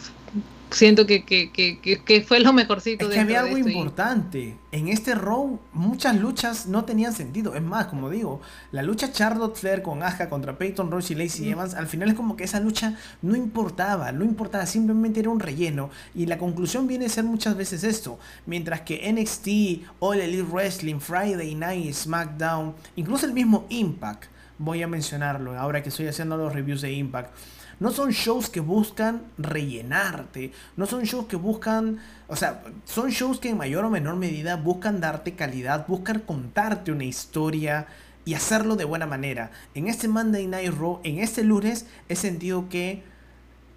[0.76, 3.06] siento que, que, que, que, fue lo mejorcito.
[3.06, 4.58] Es que había algo importante.
[4.72, 7.56] En este row muchas luchas no tenían sentido.
[7.56, 8.42] Es más, como digo,
[8.72, 12.16] la lucha Charlotte Flair con Aja contra Peyton Royce y Lacey Evans, al final es
[12.16, 15.90] como que esa lucha no importaba, no importaba, simplemente era un relleno.
[16.14, 18.20] Y la conclusión viene a ser muchas veces esto.
[18.46, 24.88] Mientras que NXT, All Elite Wrestling, Friday Night, SmackDown, incluso el mismo Impact, voy a
[24.88, 27.36] mencionarlo ahora que estoy haciendo los reviews de Impact
[27.80, 33.40] no son shows que buscan rellenarte, no son shows que buscan, o sea, son shows
[33.40, 37.88] que en mayor o menor medida buscan darte calidad, buscan contarte una historia
[38.24, 39.52] y hacerlo de buena manera.
[39.74, 43.04] En este Monday Night Raw, en este lunes, he sentido que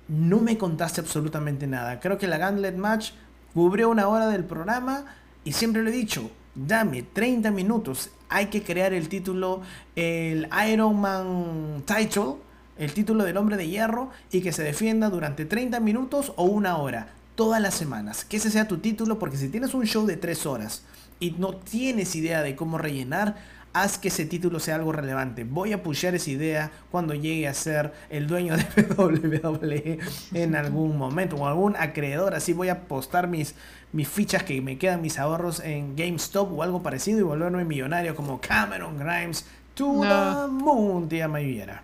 [0.07, 2.01] no me contaste absolutamente nada.
[2.01, 3.11] Creo que la Gauntlet Match
[3.53, 5.05] cubrió una hora del programa
[5.45, 8.11] y siempre lo he dicho, dame 30 minutos.
[8.29, 9.63] Hay que crear el título,
[9.97, 12.37] el Iron Man title
[12.79, 16.79] el título del hombre de hierro y que se defienda durante 30 minutos o una
[16.79, 18.25] hora, todas las semanas.
[18.25, 20.85] Que ese sea tu título porque si tienes un show de 3 horas
[21.21, 23.37] y no tienes idea de cómo rellenar,
[23.73, 25.43] haz que ese título sea algo relevante.
[25.45, 28.65] Voy a pushear esa idea cuando llegue a ser el dueño de
[28.97, 29.99] WWE
[30.35, 32.35] en algún momento o algún acreedor.
[32.35, 33.57] Así voy a apostar mis,
[33.93, 38.15] mis fichas que me quedan, mis ahorros en GameStop o algo parecido y volverme millonario
[38.15, 41.83] como Cameron Grimes to the moon, tía Mayuera.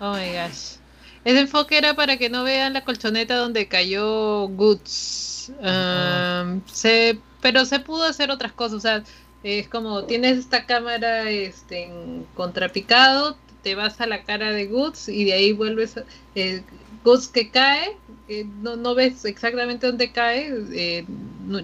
[0.00, 0.78] Oh my gosh.
[1.24, 5.52] Ese enfoque era para que no vean la colchoneta donde cayó Goods.
[5.60, 8.78] Um, se, pero se pudo hacer otras cosas.
[8.78, 9.02] O sea,
[9.42, 15.08] es como tienes esta cámara este, en contrapicado, te vas a la cara de Goods
[15.08, 16.00] y de ahí vuelves.
[16.34, 16.62] Eh,
[17.04, 17.96] Goods que cae,
[18.30, 21.04] eh, no, no ves exactamente dónde cae, eh,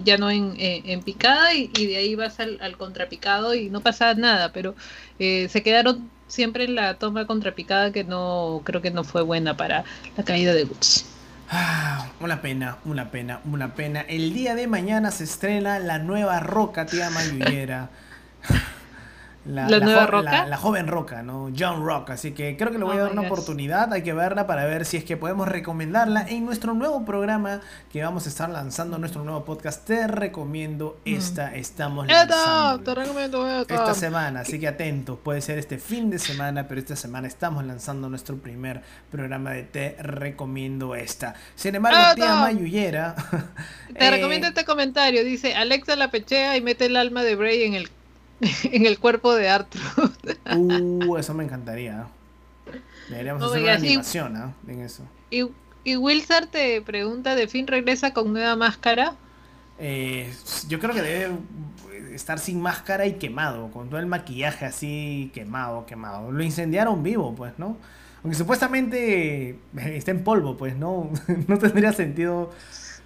[0.03, 3.79] ya no en, en picada, y, y, de ahí vas al, al, contrapicado y no
[3.79, 4.51] pasa nada.
[4.51, 4.75] Pero
[5.17, 9.55] eh, se quedaron siempre en la toma contrapicada que no creo que no fue buena
[9.55, 9.85] para
[10.17, 11.05] la caída de Woods.
[11.49, 14.01] Ah, una pena, una pena, una pena.
[14.01, 17.89] El día de mañana se estrena la nueva Roca, tía Mayullera.
[19.47, 20.45] la, nueva Roca.
[20.45, 21.49] La, joven Roca, ¿no?
[21.57, 22.11] John Rock.
[22.11, 23.91] Así que creo que le voy a oh dar una oportunidad.
[23.93, 28.03] Hay que verla para ver si es que podemos recomendarla en nuestro nuevo programa que
[28.03, 29.85] vamos a estar lanzando, nuestro nuevo podcast.
[29.85, 31.13] Te recomiendo mm.
[31.13, 31.55] esta.
[31.55, 32.83] Estamos lanzando.
[32.83, 34.41] Te recomiendo esta semana.
[34.41, 35.17] Así que atentos.
[35.23, 38.81] Puede ser este fin de semana, pero esta semana estamos lanzando nuestro primer
[39.11, 41.35] programa de Te recomiendo esta.
[41.55, 43.15] Sin embargo, tía Mayullera.
[43.97, 45.23] Te recomiendo eh, este comentario.
[45.23, 47.89] Dice: Alexa la pechea y mete el alma de Bray en el
[48.63, 49.81] en el cuerpo de Arthur.
[50.55, 52.07] uh, eso me encantaría.
[53.09, 54.53] Deberíamos hacer una animación ¿ah?
[54.67, 55.03] en eso.
[55.31, 55.45] ¿Y,
[55.83, 59.15] ¿Y Wilsar te pregunta, ¿de fin regresa con nueva máscara?
[59.79, 60.33] Eh,
[60.67, 61.31] yo creo que debe
[62.13, 66.31] estar sin máscara y quemado, con todo el maquillaje así quemado, quemado.
[66.31, 67.77] Lo incendiaron vivo, pues, ¿no?
[68.23, 71.09] Aunque supuestamente está en polvo, pues, ¿no?
[71.47, 72.51] no tendría sentido.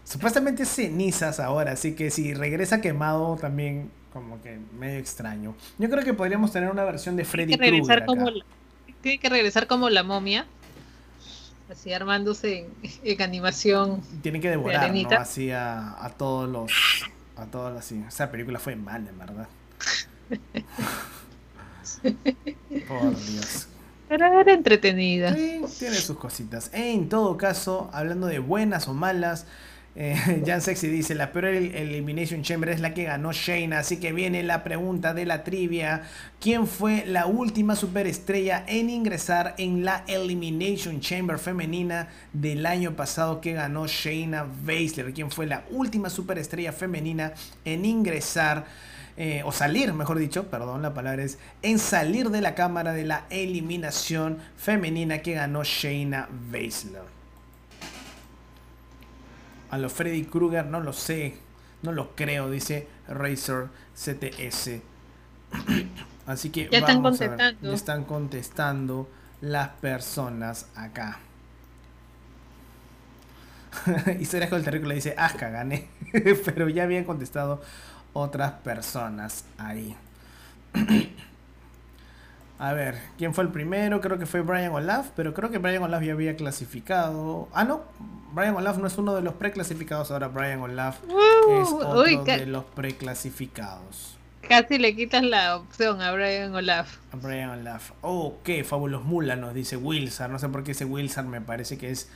[0.03, 5.55] Supuestamente cenizas ahora, así que si regresa quemado también como que medio extraño.
[5.77, 8.05] Yo creo que podríamos tener una versión de Freddy Krueger.
[9.01, 10.45] Tiene que regresar como la momia.
[11.69, 12.67] Así armándose
[13.03, 14.01] en, animación.
[14.21, 16.71] Tiene que devorar, Así a, todos los.
[17.37, 18.03] A todos así.
[18.07, 19.47] Esa película fue mal, en verdad.
[22.87, 23.67] Por Dios.
[24.09, 25.33] Pero era entretenida.
[25.33, 26.69] tiene sus cositas.
[26.73, 29.45] En todo caso, hablando de buenas o malas,
[29.93, 34.13] eh, Jan Sexy dice, la peor Elimination Chamber es la que ganó Shayna, así que
[34.13, 36.03] viene la pregunta de la trivia.
[36.39, 43.41] ¿Quién fue la última superestrella en ingresar en la Elimination Chamber femenina del año pasado
[43.41, 45.13] que ganó Shayna Baszler?
[45.13, 47.33] ¿Quién fue la última superestrella femenina
[47.65, 48.65] en ingresar?
[49.17, 53.03] Eh, o salir, mejor dicho, perdón, la palabra es, en salir de la cámara de
[53.03, 57.20] la eliminación femenina que ganó Shayna Baszler
[59.71, 61.37] a los Freddy Krueger, no lo sé,
[61.81, 64.81] no lo creo, dice Razor CTS.
[66.27, 67.69] Así que ya están contestando.
[67.69, 69.09] ya están contestando
[69.41, 71.19] las personas acá.
[74.19, 75.87] Historias con el terrícola dice, Asca, gané.
[76.45, 77.61] Pero ya habían contestado
[78.13, 79.95] otras personas ahí.
[82.61, 84.01] A ver, ¿quién fue el primero?
[84.01, 87.49] Creo que fue Brian Olaf, pero creo que Brian Olaf ya había clasificado.
[87.53, 87.81] Ah, no,
[88.33, 92.45] Brian Olaf no es uno de los preclasificados, ahora Brian Olaf uh, es otro de
[92.45, 94.15] los preclasificados.
[94.47, 96.97] Casi le quitas la opción a Brian Olaf.
[97.11, 97.93] A Brian Olaf.
[98.01, 100.31] Oh, qué fabulos mula nos dice Wilson.
[100.31, 102.09] No sé por qué ese Wilson me parece que es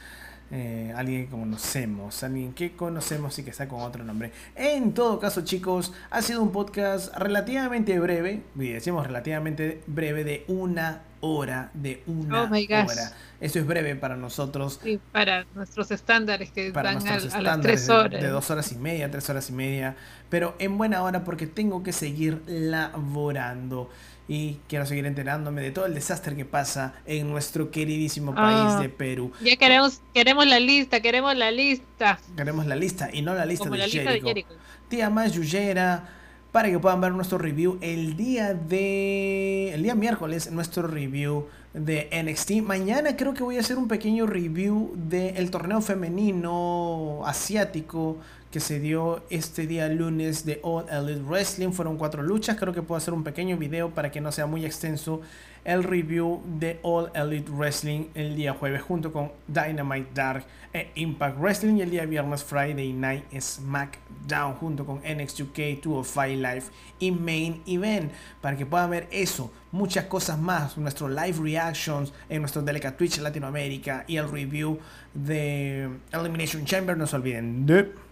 [0.51, 4.31] eh, alguien que conocemos, alguien que conocemos y que está con otro nombre.
[4.55, 10.45] En todo caso, chicos, ha sido un podcast relativamente breve, y decimos relativamente breve, de
[10.47, 13.11] una hora, de una oh hora.
[13.41, 14.79] Eso es breve para nosotros.
[14.83, 16.93] Sí, para nuestros estándares que para a,
[17.41, 18.21] las tres horas.
[18.21, 19.95] De, dos horas y media, tres horas y media.
[20.29, 23.89] Pero en buena hora porque tengo que seguir laborando
[24.28, 28.80] y quiero seguir enterándome de todo el desastre que pasa en nuestro queridísimo país ah.
[28.82, 29.32] de Perú.
[29.41, 32.19] Ya queremos queremos la lista, queremos la lista.
[32.36, 34.49] Queremos la lista y no la lista, de, Jericho.
[34.89, 36.09] Tía más Yuyera
[36.51, 42.09] para que puedan ver nuestro review el día de el día miércoles nuestro review de
[42.23, 42.63] NXT.
[42.63, 48.17] Mañana creo que voy a hacer un pequeño review del torneo femenino asiático
[48.49, 51.71] que se dio este día lunes de All Elite Wrestling.
[51.73, 52.55] Fueron cuatro luchas.
[52.57, 55.21] Creo que puedo hacer un pequeño video para que no sea muy extenso
[55.66, 61.39] el review de All Elite Wrestling el día jueves junto con Dynamite Dark e Impact
[61.39, 66.63] Wrestling y el día viernes Friday Night SmackDown junto con NXT UK 205 Live
[66.99, 68.11] y Main Event
[68.41, 73.18] para que puedan ver eso, muchas cosas más, nuestro live reactions en nuestro Delica Twitch
[73.18, 74.80] Latinoamérica y el review
[75.13, 76.95] de Elimination Chamber.
[76.95, 78.04] No se olviden de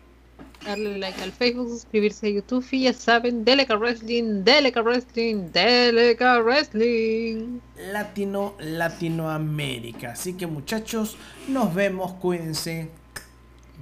[0.66, 6.40] darle like al Facebook, suscribirse a YouTube y ya saben, Deleca Wrestling, Deleca Wrestling, Deleca
[6.42, 7.60] Wrestling.
[7.92, 10.12] Latino, Latinoamérica.
[10.12, 12.90] Así que muchachos, nos vemos, cuídense.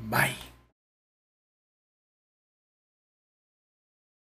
[0.10, 0.51] Bye.